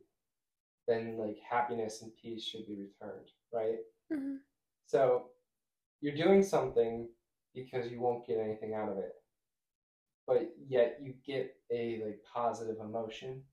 [0.88, 3.78] then like happiness and peace should be returned, right?
[4.12, 4.38] hmm
[4.88, 5.28] So
[6.02, 7.08] you're doing something
[7.54, 9.14] because you won't get anything out of it,
[10.28, 13.44] but yet you get a like positive emotion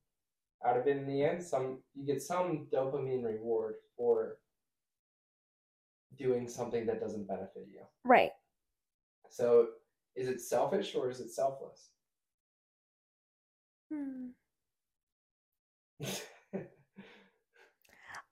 [0.66, 1.42] out of it in the end.
[1.42, 4.38] Some you get some dopamine reward for
[6.18, 7.80] doing something that doesn't benefit you.
[8.04, 8.32] Right.
[9.30, 9.68] So
[10.14, 11.90] is it selfish or is it selfless?
[13.92, 14.28] Hmm.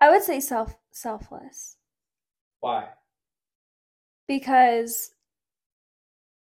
[0.00, 1.76] I would say self selfless
[2.60, 2.88] Why?
[4.28, 5.10] because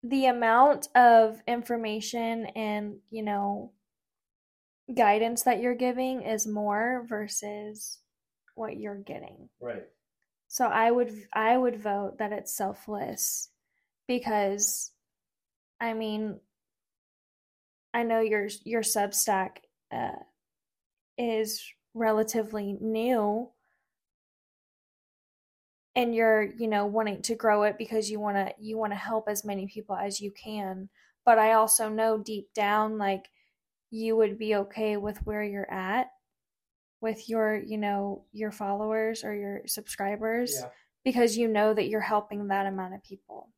[0.03, 3.73] the amount of information and, you know,
[4.95, 7.99] guidance that you're giving is more versus
[8.55, 9.49] what you're getting.
[9.61, 9.85] Right.
[10.49, 13.49] So I would I would vote that it's selfless
[14.07, 14.91] because
[15.81, 16.41] I mean
[17.95, 19.59] I know your your Substack
[19.91, 20.21] uh,
[21.17, 21.63] is
[21.95, 23.51] relatively new
[25.95, 28.99] and you're you know wanting to grow it because you want to you want to
[28.99, 30.89] help as many people as you can
[31.25, 33.29] but I also know deep down like
[33.93, 36.11] you would be okay with where you're at
[37.01, 40.69] with your you know your followers or your subscribers Yeah.
[41.05, 43.51] because you know that you're helping that amount of people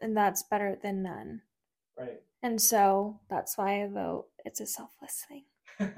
[0.00, 1.40] and that's better than none
[1.98, 2.20] Right.
[2.42, 5.44] and so that's why i vote it's a selfless thing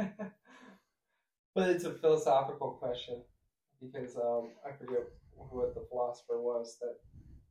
[1.55, 3.23] but it's a philosophical question
[3.81, 6.97] because um, I forget what the philosopher was that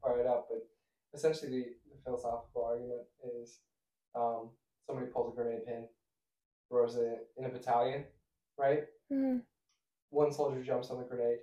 [0.01, 0.59] brought it up, but
[1.13, 3.01] essentially the, the philosophical argument
[3.41, 3.59] is
[4.15, 4.49] um,
[4.85, 5.87] somebody pulls a grenade pin,
[6.69, 8.05] throws it in a battalion,
[8.57, 8.83] right?
[9.11, 9.45] Mhm.
[10.11, 11.39] One soldier jumps on the grenade.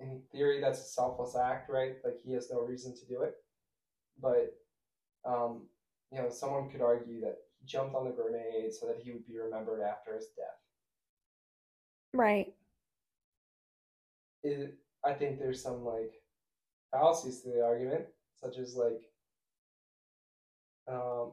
[0.00, 1.96] In theory, that's a selfless act, right?
[2.04, 3.34] Like he has no reason to do it,
[4.20, 4.54] but
[5.24, 5.68] um,
[6.12, 9.26] you know, someone could argue that he jumped on the grenade so that he would
[9.26, 10.60] be remembered after his death.
[12.12, 12.54] right
[14.42, 16.22] It, I think there's some like
[16.92, 19.02] fallacies to the argument, such as like,
[20.88, 21.32] um,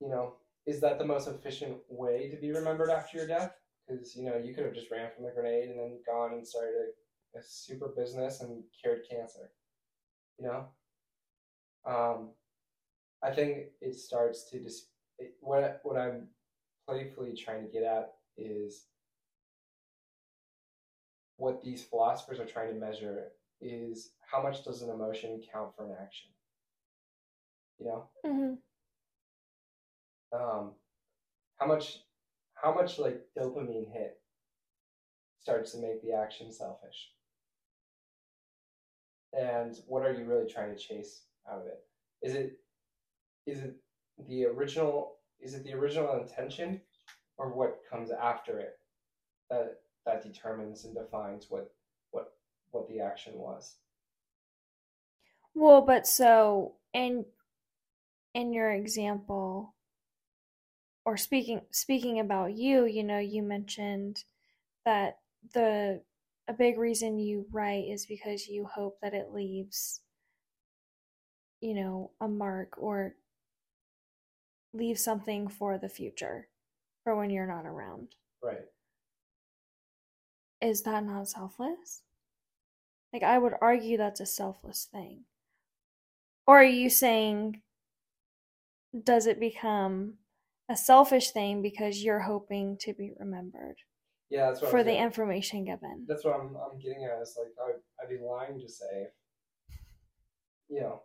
[0.00, 0.34] you know,
[0.66, 3.54] is that the most efficient way to be remembered after your death?
[3.86, 6.46] Because you know, you could have just ran from the grenade and then gone and
[6.46, 6.74] started
[7.34, 9.50] a, a super business and cured cancer.
[10.38, 10.66] You know,
[11.86, 12.30] um,
[13.22, 14.88] I think it starts to dis-
[15.40, 16.28] what what I'm
[16.88, 18.86] playfully trying to get at is
[21.36, 25.84] what these philosophers are trying to measure is how much does an emotion count for
[25.86, 26.28] an action
[27.78, 28.54] you know hmm
[30.34, 30.72] um,
[31.58, 31.98] how much
[32.54, 34.18] how much like dopamine hit
[35.40, 37.10] starts to make the action selfish?
[39.32, 41.84] And what are you really trying to chase out of it?
[42.22, 42.58] Is it
[43.46, 43.76] is it
[44.28, 46.80] the original is it the original intention
[47.36, 48.78] or what comes after it
[49.50, 51.72] that that determines and defines what
[52.10, 52.32] what
[52.70, 53.76] what the action was?
[55.54, 57.24] Well but so in
[58.34, 59.74] in your example
[61.04, 64.24] or speaking speaking about you you know you mentioned
[64.84, 65.18] that
[65.52, 66.00] the
[66.48, 70.00] a big reason you write is because you hope that it leaves
[71.60, 73.14] you know a mark or
[74.74, 76.48] leave something for the future
[77.04, 78.08] for when you're not around.
[78.42, 78.64] Right.
[80.60, 82.02] Is that not selfless?
[83.12, 85.24] Like i would argue that's a selfless thing.
[86.46, 87.62] Or are you saying
[89.02, 90.14] does it become
[90.70, 93.76] a selfish thing because you're hoping to be remembered
[94.30, 96.04] Yeah, that's what for the getting- information given.
[96.08, 97.20] That's what I'm, I'm getting at.
[97.22, 99.08] Is like I, I'd be lying to say,
[100.68, 101.02] you know,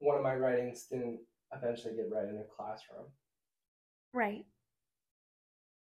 [0.00, 1.20] one of my writings didn't
[1.54, 3.06] eventually get read in a classroom.
[4.12, 4.44] Right.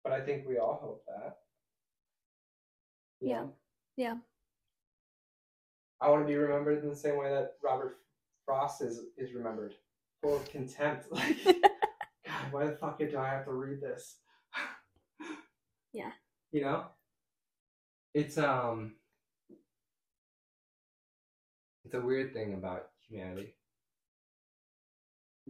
[0.03, 1.37] But I think we all hope that.
[3.21, 3.47] You Yeah.
[3.97, 4.15] Yeah.
[6.01, 7.99] I want to be remembered in the same way that Robert
[8.47, 9.75] Frost is is remembered,
[10.23, 11.07] full of contempt.
[11.13, 11.37] Like,
[12.39, 14.17] God, why the fuck do I have to read this?
[15.95, 16.11] Yeah.
[16.53, 16.85] You know,
[18.13, 18.93] it's um,
[21.85, 23.55] it's a weird thing about humanity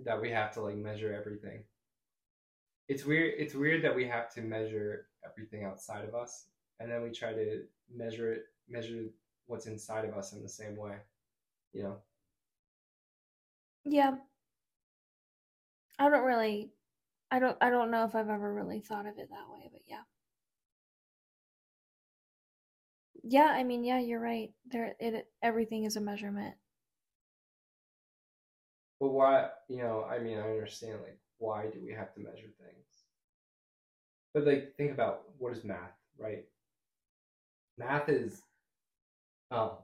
[0.04, 1.64] that we have to like measure everything.
[2.88, 3.34] It's weird.
[3.36, 6.46] It's weird that we have to measure everything outside of us,
[6.78, 7.62] and then we try to
[7.92, 9.06] measure it, measure
[9.46, 10.94] what's inside of us in the same way.
[11.72, 11.96] You know.
[13.84, 14.14] Yeah.
[15.98, 16.70] I don't really
[17.30, 19.82] I don't I don't know if I've ever really thought of it that way, but
[19.86, 20.02] yeah.
[23.22, 24.52] Yeah, I mean, yeah, you're right.
[24.70, 26.54] There it everything is a measurement.
[29.00, 32.48] But why, you know, I mean, I understand, like, why do we have to measure
[32.58, 32.86] things?
[34.34, 36.44] But, like, think about what is math, right?
[37.78, 38.42] Math is
[39.52, 39.78] um,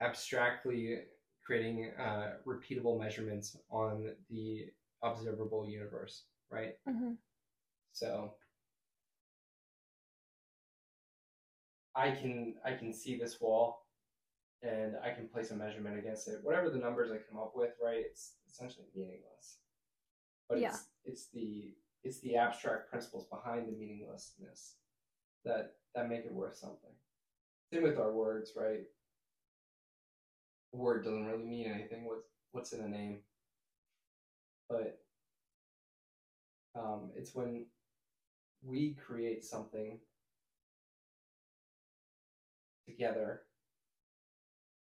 [0.00, 1.00] abstractly
[1.44, 4.66] creating uh, repeatable measurements on the
[5.02, 6.74] observable universe, right?
[6.86, 7.12] hmm
[7.92, 8.34] So
[11.94, 13.86] I can I can see this wall
[14.62, 16.40] and I can place a measurement against it.
[16.42, 19.58] Whatever the numbers I come up with, right, it's essentially meaningless.
[20.48, 20.68] But Yeah.
[20.70, 21.74] it's it's the
[22.04, 24.76] it's the abstract principles behind the meaninglessness
[25.44, 26.90] that that make it worth something.
[27.72, 28.86] Same with our words, right?
[30.72, 32.04] A word doesn't really mean anything.
[32.04, 33.22] What's what's in a name?
[34.70, 35.00] But
[36.76, 37.66] um, it's when
[38.64, 39.98] we create something
[42.86, 43.42] together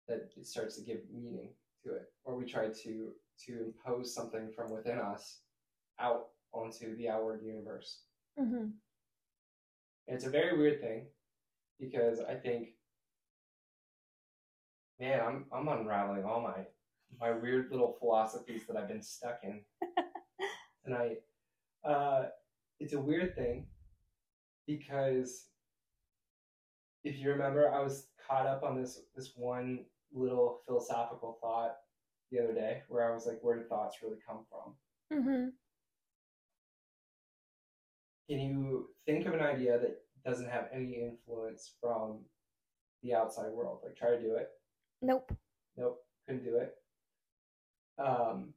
[0.09, 1.51] that it starts to give meaning
[1.83, 2.09] to it.
[2.25, 3.13] Or we try to
[3.47, 5.41] to impose something from within us
[6.01, 8.03] out onto the outward universe.
[8.39, 8.69] Hmm
[10.07, 11.07] it's a very weird thing
[11.79, 12.69] because i think
[15.01, 16.65] man i'm i'm unraveling all my
[17.21, 19.61] my weird little philosophies that i've been stuck in
[20.85, 21.19] tonight
[21.85, 22.25] uh
[22.81, 23.67] it's a weird thing
[24.67, 25.47] because
[27.05, 31.77] if you remember, I was caught up on this this one little philosophical thought
[32.31, 35.19] the other day where I was like, where do thoughts really come from?
[35.19, 35.49] Mm-hmm.
[38.31, 42.21] Can you think of an idea that doesn't have any influence from
[43.03, 43.81] the outside world?
[43.85, 44.49] Like try to do it.
[45.03, 45.31] Nope.
[45.77, 46.75] Nope, couldn't do it.
[47.99, 48.53] Um,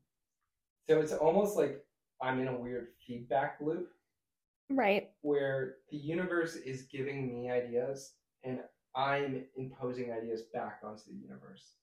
[0.90, 1.84] so it's almost like
[2.22, 3.90] I'm in a weird feedback loop
[4.70, 5.10] Right.
[5.22, 8.14] where the universe is giving me ideas
[8.44, 8.60] and
[8.96, 11.74] I'm imposing ideas back onto the universe.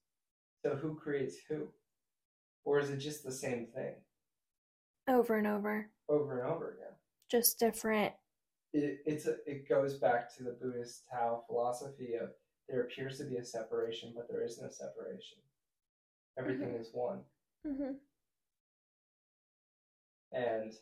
[0.62, 1.68] So who creates who?
[2.64, 3.94] Or is it just the same thing
[5.09, 5.90] Over and over.
[6.09, 6.92] over and over again?
[7.30, 8.12] Just different.
[8.72, 12.30] It, it's a, it goes back to the Buddhist Tao philosophy of
[12.68, 15.38] there appears to be a separation, but there is no separation.
[16.38, 17.20] Everything is one.
[17.65, 17.93] Hmm
[20.33, 20.73] And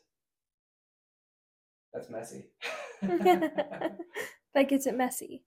[1.93, 2.47] that's messy.
[3.03, 5.45] that gets it messy.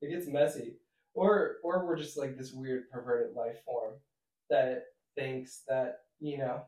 [0.00, 0.76] it gets messy
[1.14, 3.94] or or we're just like this weird perverted life form
[4.50, 4.84] that
[5.16, 6.62] thinks that you know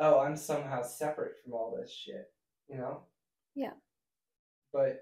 [0.00, 2.30] oh i'm somehow separate from all this shit
[2.68, 3.00] you know
[3.54, 3.72] Yeah.
[4.72, 5.00] but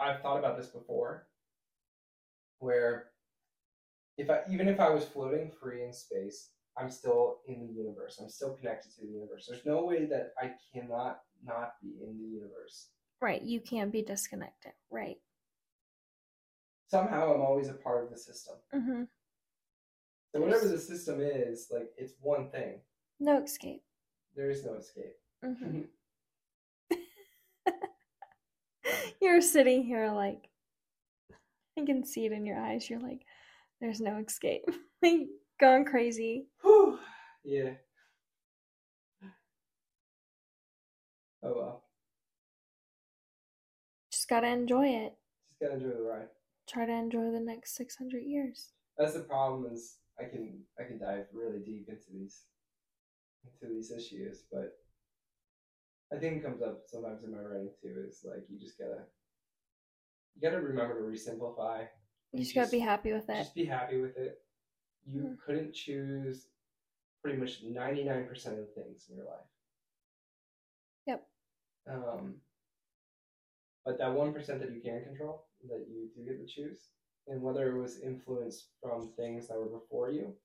[0.00, 1.26] i've thought about this before
[2.58, 3.11] where
[4.18, 8.18] if i even if i was floating free in space i'm still in the universe
[8.20, 12.16] i'm still connected to the universe there's no way that i cannot not be in
[12.18, 12.88] the universe
[13.20, 13.40] Right.
[13.42, 14.72] You can't be disconnected.
[14.90, 15.18] Right.
[16.88, 19.02] somehow i'm always a part of the system Mm-hmm.
[20.34, 22.80] So whatever the system is, like it's one thing.
[23.20, 23.82] No escape.
[24.34, 25.14] There is no escape.
[25.44, 25.82] hmm
[29.20, 30.48] You're sitting here like,
[31.78, 32.88] I can see it in your eyes.
[32.88, 33.26] You're like,
[33.82, 34.64] there's no escape.
[35.02, 35.26] like,
[35.60, 36.46] going crazy.
[36.62, 36.98] Whew.
[37.44, 37.72] Yeah.
[41.42, 41.82] Oh well.
[44.12, 45.16] Just gotta enjoy it.
[45.48, 46.28] Just gotta enjoy the ride.
[46.68, 48.68] Try to enjoy the next 600 years.
[48.96, 52.42] That's the problem is I can I can dive really deep into these
[53.44, 54.78] into these issues, but
[56.14, 59.02] I think it comes up sometimes in my writing too, is like you just gotta
[60.36, 61.86] you gotta remember to re-simplify.
[62.32, 63.36] You just gotta be happy with it.
[63.36, 64.42] Just be happy with it.
[65.06, 65.38] You Mm.
[65.40, 66.48] couldn't choose
[67.20, 69.46] pretty much 99% of the things in your life.
[71.06, 71.30] Yep.
[71.86, 72.40] Um,
[73.84, 76.92] But that one percent that you can control, that you do get to choose,
[77.26, 80.38] and whether it was influenced from things that were before you,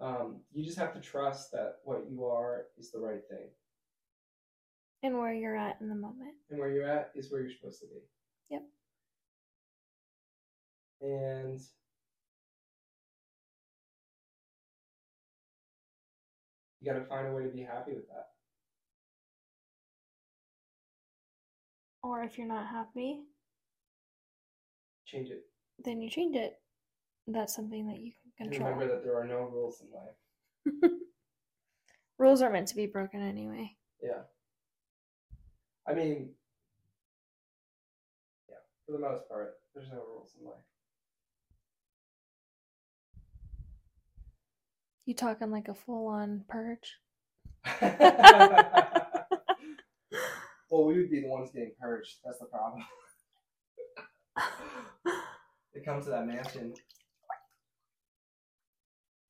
[0.00, 3.50] um, you just have to trust that what you are is the right thing,
[5.02, 6.34] And where you're at in the moment.
[6.48, 8.00] and where you're at is where you're supposed to be.
[8.48, 8.66] Yep.
[11.02, 11.60] And
[16.80, 18.28] you got to find a way to be happy with that.
[22.02, 23.20] Or if you're not happy,
[25.06, 25.44] Change it.
[25.84, 26.54] then you change it.
[27.26, 28.72] That's something that you can And control.
[28.72, 30.92] remember that there are no rules in life.
[32.18, 33.76] Rules are meant to be broken anyway.
[34.02, 34.22] Yeah.
[35.88, 36.30] I mean,
[38.48, 40.54] yeah, for the most part, there's no rules in life.
[45.04, 46.98] You talking like a full on purge?
[50.70, 52.18] well, we would be the ones getting purged.
[52.24, 52.84] That's the problem.
[55.74, 56.74] it comes to that mansion.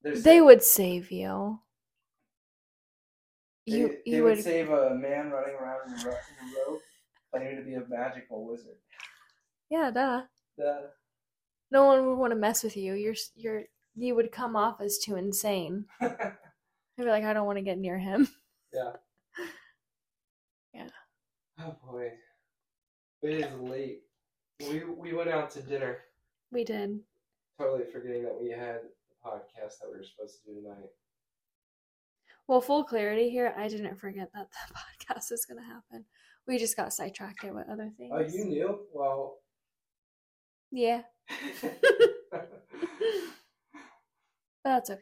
[0.03, 1.59] There's They would save you.
[3.67, 6.15] They, You they you would, would save a man running around in a, ro-
[6.67, 6.81] robe,
[7.31, 8.75] claiming to be a magical wizard.
[9.69, 10.23] Yeah, duh.
[10.57, 10.91] The,
[11.71, 12.93] No one would want to mess with you.
[12.93, 13.63] You're you're
[13.95, 15.85] you would come off as too insane.
[16.01, 16.35] I'd
[16.97, 18.27] be like, I don't want to get near him.
[18.73, 18.91] Yeah.
[20.73, 20.87] Yeah.
[21.59, 22.13] Oh boy,
[23.21, 24.01] it is late.
[24.59, 25.97] We we went out to dinner,
[26.51, 26.99] We did.
[27.59, 28.79] totally forgetting that we had
[29.09, 30.89] the podcast that we were supposed to do tonight.
[32.47, 33.53] Well, full clarity here.
[33.55, 34.73] I didn't forget that the
[35.13, 36.05] podcast is going to happen.
[36.47, 38.11] We just got sidetracked with other things.
[38.11, 38.79] Oh, you knew?
[38.91, 39.37] Well,
[40.71, 41.03] Yeah,
[44.63, 45.01] did that's okay.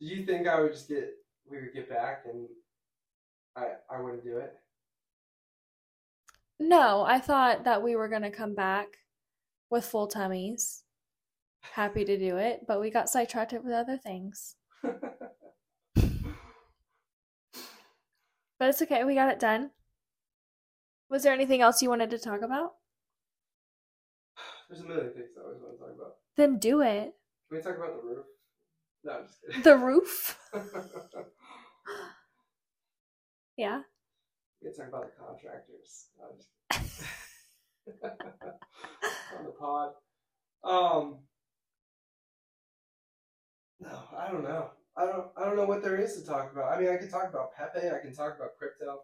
[0.00, 1.10] Do you think I would just get
[1.48, 2.48] we would get back and
[3.56, 4.54] I I wouldn't do it?
[6.58, 8.86] No, I thought that we were going to come back
[9.70, 10.84] with full tummies.
[11.60, 14.56] Happy to do it, but we got sidetracked with other things.
[18.62, 19.02] But it's okay.
[19.02, 19.72] We got it done.
[21.10, 22.74] Was there anything else you wanted to talk about?
[24.70, 26.14] There's a million things I always want to talk about.
[26.36, 27.12] Then do it.
[27.48, 28.24] Can we talk about the roof?
[29.04, 29.62] No, I'm just kidding.
[29.62, 30.38] The roof?
[33.58, 33.82] Yeah.
[34.62, 36.06] We can talk about the contractors.
[36.18, 37.02] No, I'm just.
[39.38, 39.90] On the pod.
[40.64, 41.18] Um.
[43.80, 44.70] No, I don't know.
[44.96, 45.26] I don't.
[45.36, 46.72] I don't know what there is to talk about.
[46.72, 47.88] I mean, I can talk about Pepe.
[47.90, 49.00] I can talk about crypto.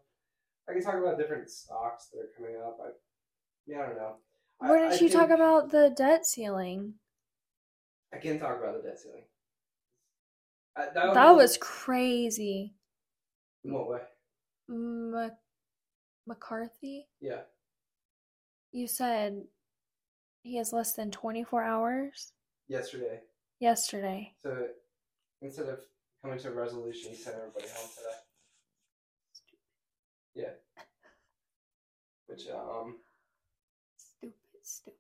[0.69, 2.79] I can talk about different stocks that are coming up.
[2.83, 2.91] I.
[3.67, 4.15] Yeah, I don't know.
[4.63, 6.95] I- Why didn't I you talk about the debt ceiling?
[8.15, 9.25] I can't talk about the debt ceiling.
[10.79, 12.75] Uh, that, That was crazy.
[13.65, 14.01] In what way?
[14.69, 15.31] M-
[16.27, 17.41] McCarthy, Yeah.
[18.71, 19.45] you said
[20.43, 22.33] he has less than 24 hours
[22.69, 23.21] Yesterday.
[23.61, 24.35] yesterday.
[24.39, 24.69] So
[25.43, 25.81] instead of
[26.23, 28.17] coming to a resolution, he sent everybody home today.
[30.35, 30.85] Yeah.
[32.27, 32.99] Which um,
[33.97, 34.99] Stupid, stupid.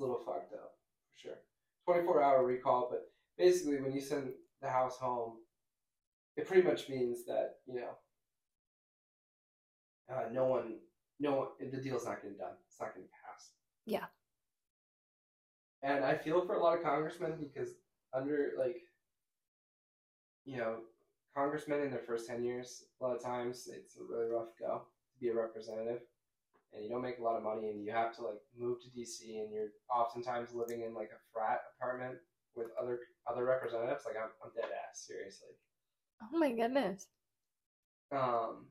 [0.00, 0.74] a little fucked up
[1.12, 1.38] for sure.
[1.84, 4.32] Twenty four hour recall, but basically when you send
[4.62, 5.34] the house home,
[6.36, 7.90] it pretty much means that you know,
[10.10, 10.76] uh, no one,
[11.20, 12.54] no one, the deal's not getting done.
[12.68, 13.50] It's not getting passed.
[13.84, 14.06] Yeah.
[15.82, 17.70] And I feel for a lot of congressmen because
[18.14, 18.76] under like,
[20.44, 20.76] you know,
[21.36, 24.82] congressmen in their first ten years, a lot of times it's a really rough go
[25.12, 26.00] to be a representative,
[26.72, 28.88] and you don't make a lot of money, and you have to like move to
[28.88, 32.18] DC, and you're oftentimes living in like a frat apartment
[32.56, 32.98] with other
[33.30, 34.04] other representatives.
[34.06, 35.48] Like I'm, I'm dead ass, seriously.
[36.22, 37.06] Oh my goodness.
[38.12, 38.66] Um,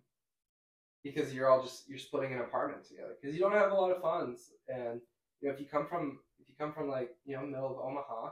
[1.03, 3.91] because you're all just you're splitting an apartment together because you don't have a lot
[3.91, 5.01] of funds, and
[5.41, 7.77] you know if you come from if you come from like you know middle of
[7.83, 8.31] Omaha,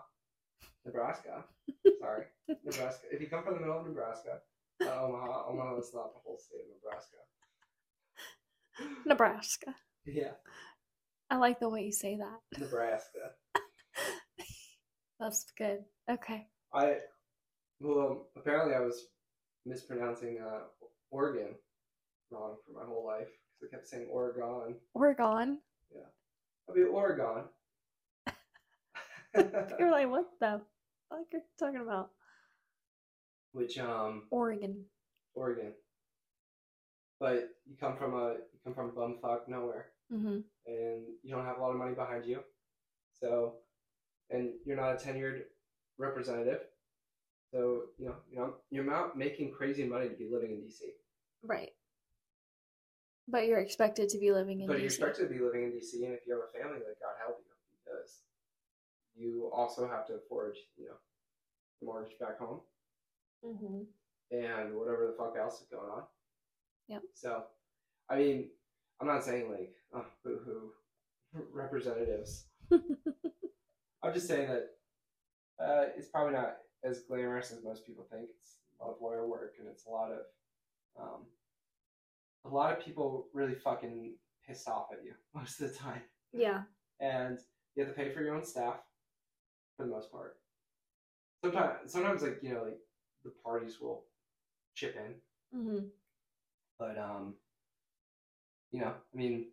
[0.85, 1.43] Nebraska,
[1.99, 2.25] sorry,
[2.63, 3.07] Nebraska.
[3.11, 4.39] If you come from the middle of Nebraska,
[4.79, 7.17] not Omaha, Omaha is not the whole state of Nebraska.
[9.05, 9.75] Nebraska.
[10.05, 10.31] Yeah,
[11.29, 12.59] I like the way you say that.
[12.59, 13.33] Nebraska.
[15.19, 15.83] That's good.
[16.09, 16.47] Okay.
[16.73, 16.97] I
[17.79, 19.07] well um, apparently I was
[19.65, 20.61] mispronouncing uh,
[21.11, 21.55] Oregon
[22.31, 23.27] wrong for my whole life
[23.59, 24.75] because I kept saying Oregon.
[24.93, 25.59] Oregon.
[25.93, 26.01] Yeah,
[26.67, 27.45] I'll be Oregon.
[29.79, 30.61] You're like, what the
[31.09, 32.11] fuck are you talking about?
[33.51, 34.85] Which um Oregon.
[35.35, 35.73] Oregon.
[37.19, 40.39] But you come from a you come from bumfuck nowhere Mm-hmm.
[40.65, 42.39] and you don't have a lot of money behind you.
[43.21, 43.57] So
[44.29, 45.41] and you're not a tenured
[45.97, 46.61] representative.
[47.51, 50.81] So, you know, you know, you're not making crazy money to be living in DC.
[51.43, 51.71] Right.
[53.27, 54.79] But you're expected to be living in but DC.
[54.79, 57.15] you're expected to be living in DC, and if you have a family, like God
[57.23, 57.53] help you,
[57.83, 58.21] because
[59.15, 60.95] you also have to afford, you know,
[61.79, 62.61] the mortgage back home
[63.43, 63.83] hmm
[64.31, 66.03] and whatever the fuck else is going on.
[66.87, 67.01] Yep.
[67.15, 67.43] So,
[68.09, 68.49] I mean,
[69.01, 70.71] I'm not saying like, oh, boo hoo,
[71.53, 72.45] representatives.
[74.03, 74.69] I'm just saying that
[75.63, 78.29] uh, it's probably not as glamorous as most people think.
[78.41, 80.19] It's a lot of lawyer work, and it's a lot of,
[80.99, 81.25] um,
[82.45, 84.13] a lot of people really fucking
[84.47, 86.01] pissed off at you most of the time,
[86.33, 86.61] yeah.
[86.99, 87.39] and
[87.75, 88.77] you have to pay for your own staff
[89.75, 90.37] for the most part.
[91.43, 92.79] Sometimes, sometimes like you know, like
[93.23, 94.03] the parties will
[94.75, 95.79] chip in, hmm
[96.79, 97.33] but um,
[98.71, 99.47] you know, I mean,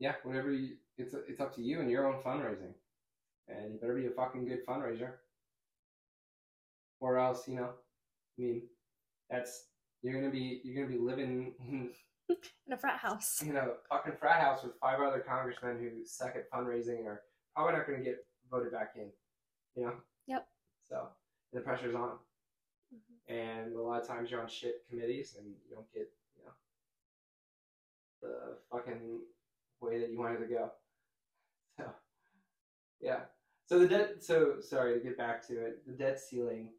[0.00, 2.74] yeah, whatever you, it's it's up to you and your own fundraising,
[3.48, 5.12] and you better be a fucking good fundraiser,
[7.00, 7.70] or else you know,
[8.38, 8.62] I mean,
[9.30, 9.66] that's
[10.02, 11.54] you're gonna be you're gonna be living
[12.66, 13.40] In a frat house.
[13.46, 17.22] in a fucking frat house with five other congressmen who suck at fundraising or
[17.54, 18.18] probably not gonna get
[18.50, 19.10] voted back in,
[19.74, 19.94] you know.
[20.26, 20.46] Yep.
[20.90, 21.08] So
[21.52, 22.18] the pressure's on,
[22.94, 23.32] mm-hmm.
[23.32, 26.52] and a lot of times you're on shit committees and you don't get you know
[28.20, 29.20] the fucking
[29.80, 30.70] way that you wanted to go.
[31.78, 31.84] So
[33.00, 33.20] yeah.
[33.68, 34.24] So the debt.
[34.24, 35.86] So sorry to get back to it.
[35.86, 36.70] The debt ceiling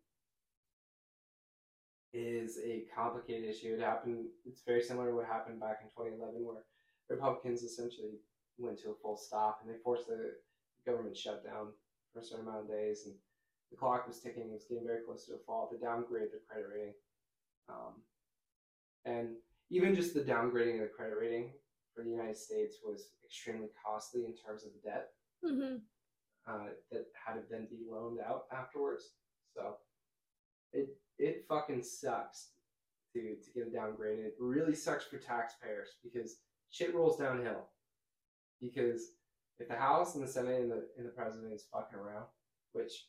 [2.13, 3.75] is a complicated issue.
[3.75, 4.25] It happened.
[4.43, 6.65] It's very similar to what happened back in 2011, where
[7.07, 8.17] Republicans essentially
[8.57, 10.33] went to a full stop and they forced the
[10.83, 11.67] government shutdown
[12.11, 13.13] for a certain amount of days, and
[13.69, 14.49] the clock was ticking.
[14.49, 15.69] It was getting very close to a fall.
[15.71, 16.93] They downgraded the credit rating,
[17.69, 18.01] um,
[19.05, 19.35] and
[19.69, 21.51] even just the downgrading of the credit rating
[21.93, 25.09] for the United States was extremely costly in terms of the debt
[25.45, 25.77] hmm
[26.49, 29.11] uh, that had to then be loaned out afterwards.
[29.55, 29.75] So
[30.73, 32.49] it it fucking sucks
[33.13, 34.25] to to get it downgraded.
[34.25, 36.37] It really sucks for taxpayers because
[36.69, 37.69] shit rolls downhill.
[38.61, 39.01] Because
[39.59, 42.25] if the House and the Senate and the and the President is fucking around,
[42.73, 43.07] which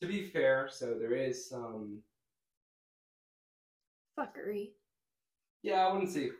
[0.00, 2.02] to be fair, so there is some
[4.18, 4.72] Fuckery.
[5.62, 6.30] yeah, I wouldn't say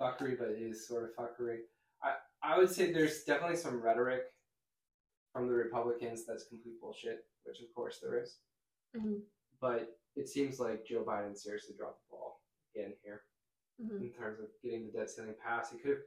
[0.00, 1.58] fuckery, but it is sort of fuckery.
[2.02, 4.22] I I would say there's definitely some rhetoric
[5.34, 8.38] from the Republicans that's complete bullshit, which of course there is.
[8.96, 9.16] hmm
[9.60, 12.40] But it seems like Joe Biden seriously dropped the ball
[12.74, 13.22] again here
[13.82, 15.72] hmm in terms of getting the debt ceiling passed.
[15.72, 16.04] He could have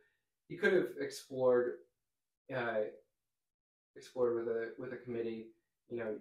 [0.48, 1.74] he could have explored
[2.56, 2.86] uh,
[3.98, 5.48] explored with a with a committee,
[5.90, 6.16] you know,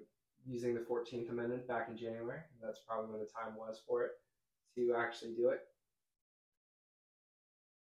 [0.44, 2.40] using the Fourteenth Amendment back in January.
[2.60, 4.10] That's probably when the time was for it
[4.74, 5.60] to actually do it.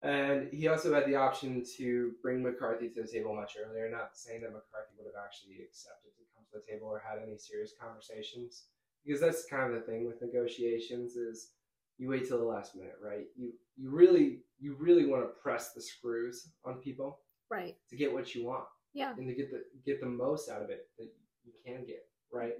[0.02, 3.90] And he also had the option to bring McCarthy to the table much earlier.
[3.90, 7.22] Not saying that McCarthy would have actually accepted to come to the table or had
[7.22, 8.64] any serious conversations,
[9.04, 11.52] because that's kind of the thing with negotiations is
[11.98, 13.26] you wait till the last minute, right?
[13.36, 17.18] You you really you really want to press the screws on people
[17.50, 17.76] Right.
[17.90, 19.12] to get what you want Yeah.
[19.16, 21.08] and to get the get the most out of it that
[21.44, 22.54] you can get, right?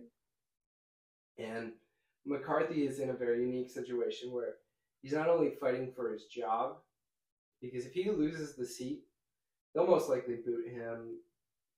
[1.38, 1.72] And
[2.26, 4.56] McCarthy is in a very unique situation where
[5.00, 6.76] he's not only fighting for his job,
[7.60, 9.04] because if he loses the seat,
[9.74, 11.20] they'll most likely boot him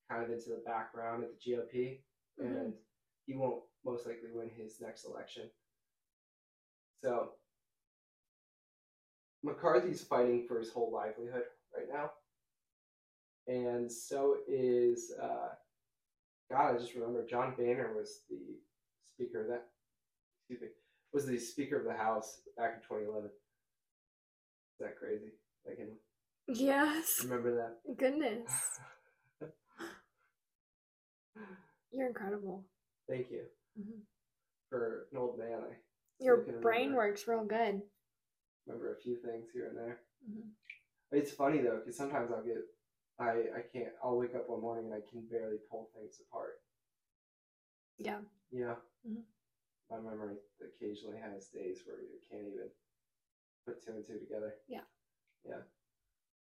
[0.08, 2.04] kind of into the background at the GOP,
[2.38, 2.56] Mhm.
[2.60, 2.78] and
[3.26, 5.50] he won't most likely win his next election.
[7.02, 7.38] So
[9.42, 11.44] McCarthy's fighting for his whole livelihood
[11.76, 12.12] right now,
[13.48, 15.54] and so is uh,
[16.48, 16.74] God.
[16.74, 18.60] I just remember John Boehner was the
[19.04, 19.72] speaker of that.
[20.40, 20.68] Excuse me,
[21.12, 23.30] was the speaker of the House back in 2011.
[23.30, 25.32] Is that crazy?
[25.70, 25.98] I can
[26.48, 27.22] Yes.
[27.22, 27.96] remember that.
[27.96, 28.50] Goodness.
[31.90, 32.64] You're incredible.
[33.08, 33.46] Thank you
[33.78, 34.06] Mhm.
[34.68, 35.62] for an old man.
[35.62, 35.76] I
[36.18, 37.82] Your brain remember- works real good.
[38.66, 40.04] Remember a few things here and there.
[40.28, 40.54] Mhm.
[41.10, 42.58] It's funny though, because sometimes I'll get,
[43.18, 43.94] I I can't.
[44.02, 46.62] I'll wake up one morning and I can barely pull things apart.
[47.98, 48.24] Yeah.
[48.50, 48.80] Yeah.
[49.04, 49.26] Mhm.
[49.90, 52.72] my memory occasionally has days where you can't even
[53.66, 54.58] put two and two together.
[54.66, 54.86] Yeah.
[55.44, 55.62] Yeah.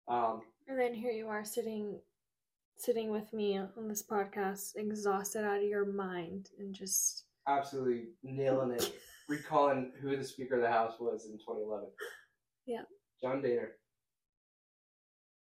[0.08, 0.42] Um.
[0.68, 2.00] And then here you are sitting
[2.78, 8.72] sitting with me on this podcast, exhausted out of your mind and just Absolutely nailing
[8.72, 8.94] it.
[9.30, 11.90] Recalling who the Speaker of the House was in 2011.
[12.66, 12.84] Yeah.
[13.22, 13.72] John Boehner.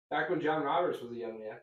[0.10, 1.58] Back when John Roberts was a young man.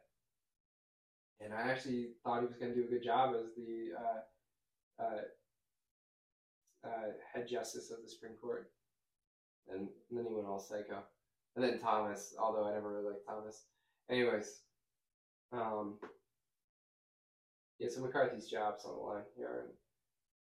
[1.41, 5.03] And I actually thought he was going to do a good job as the uh,
[5.03, 5.21] uh,
[6.87, 8.71] uh, head justice of the Supreme Court.
[9.69, 11.03] And, and then he went all psycho.
[11.57, 13.65] And then Thomas, although I never really liked Thomas.
[14.11, 14.61] Anyways,
[15.53, 15.99] um,
[17.79, 19.65] yeah, so McCarthy's job's on the line here.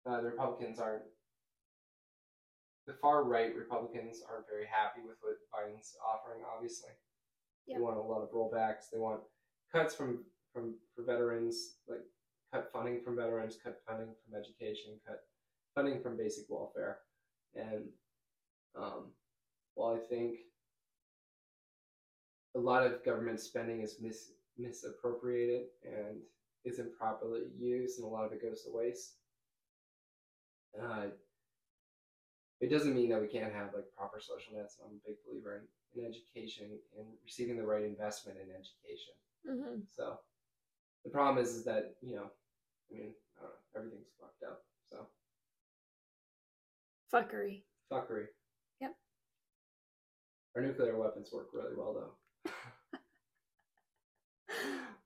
[0.04, 1.02] And, uh, the Republicans aren't
[2.86, 6.42] the far right Republicans aren't very happy with what Biden's offering.
[6.44, 6.90] Obviously,
[7.66, 7.76] Yeah.
[7.76, 8.88] they want a lot of rollbacks.
[8.90, 9.22] They want
[9.70, 10.24] cuts from
[10.54, 12.00] from for veterans, like
[12.50, 15.28] cut funding from veterans, cut funding from education, cut
[15.74, 17.02] funding from basic welfare,
[17.54, 17.92] and
[18.74, 19.14] um,
[19.74, 20.38] while I think
[22.58, 26.18] a lot of government spending is mis misappropriated and
[26.64, 29.14] isn't properly used, and a lot of it goes to waste.
[30.78, 31.06] Uh,
[32.60, 34.76] it doesn't mean that we can't have like proper social nets.
[34.84, 35.62] I'm a big believer
[35.94, 36.66] in, in education
[36.98, 39.14] and receiving the right investment in education.
[39.48, 39.80] Mm-hmm.
[39.96, 40.18] So
[41.04, 42.26] the problem is, is that you know,
[42.90, 44.62] I mean, I don't know, everything's fucked up.
[44.90, 45.06] So
[47.14, 47.62] Fuckery.
[47.90, 48.26] fuckery.
[48.80, 48.96] Yep.
[50.56, 52.10] Our nuclear weapons work really well, though.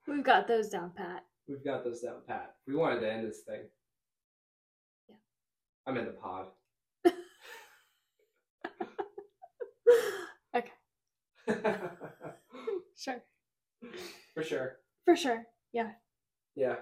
[0.07, 1.25] We've got those down pat.
[1.49, 2.57] We've got those down pat.
[2.67, 3.63] We wanted to end this thing.
[5.09, 5.17] Yeah.
[5.87, 6.47] I'm in the pod.
[10.57, 10.71] okay,
[12.97, 13.23] sure.
[14.35, 14.77] For sure.
[15.05, 15.45] For sure.
[15.73, 15.93] Yeah.
[16.55, 16.77] Yeah.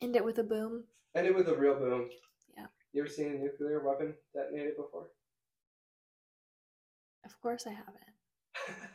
[0.00, 0.84] End it with a boom.
[1.14, 2.08] End it with a real boom.
[2.56, 2.66] Yeah.
[2.92, 5.06] You ever seen a nuclear weapon detonated before?
[7.24, 8.11] Of course I haven't.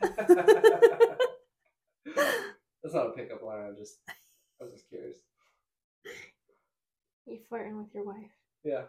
[2.82, 3.66] That's not a pickup line.
[3.68, 5.18] I'm just, I was just curious.
[7.26, 8.30] You flirting with your wife.
[8.64, 8.82] Yeah.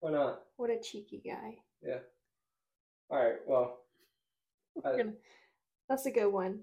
[0.00, 0.40] Why not?
[0.56, 1.56] What a cheeky guy.
[1.82, 1.98] Yeah.
[3.10, 3.36] All right.
[3.46, 3.78] Well,
[4.84, 5.12] I, gonna-
[5.88, 6.60] That's a good one.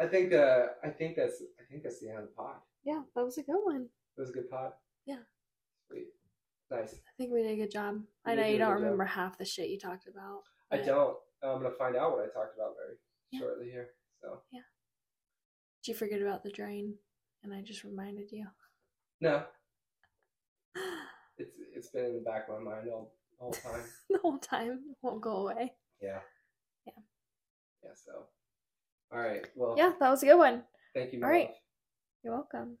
[0.00, 2.56] I think uh, I think that's I think that's the end of the pod.
[2.84, 3.88] Yeah, that was a good one.
[4.16, 4.72] It was a good pod.
[5.06, 5.18] Yeah.
[5.88, 6.06] Sweet.
[6.70, 6.94] Nice.
[6.94, 8.00] I think we did a good job.
[8.24, 8.82] I know you don't good job.
[8.82, 10.42] remember half the shit you talked about.
[10.70, 11.16] I don't.
[11.42, 12.96] I'm gonna find out what I talked about very
[13.30, 13.40] Yeah.
[13.40, 13.90] shortly here.
[14.20, 14.60] So yeah,
[15.82, 16.94] Did you forget about the drain?
[17.44, 18.46] And I just reminded you.
[19.20, 19.44] no,
[21.38, 23.84] it's it's been in the back of my mind all all the time.
[24.10, 25.72] the whole time won't go away.
[26.02, 26.20] Yeah.
[26.86, 26.92] Yeah.
[27.84, 27.90] Yeah.
[27.94, 28.24] So.
[29.12, 29.46] All right.
[29.54, 29.74] Well.
[29.78, 30.64] Yeah, that was a good one.
[30.94, 31.22] Thank you.
[31.22, 31.48] All right.
[31.50, 31.54] Malaf.
[32.24, 32.78] You're welcome.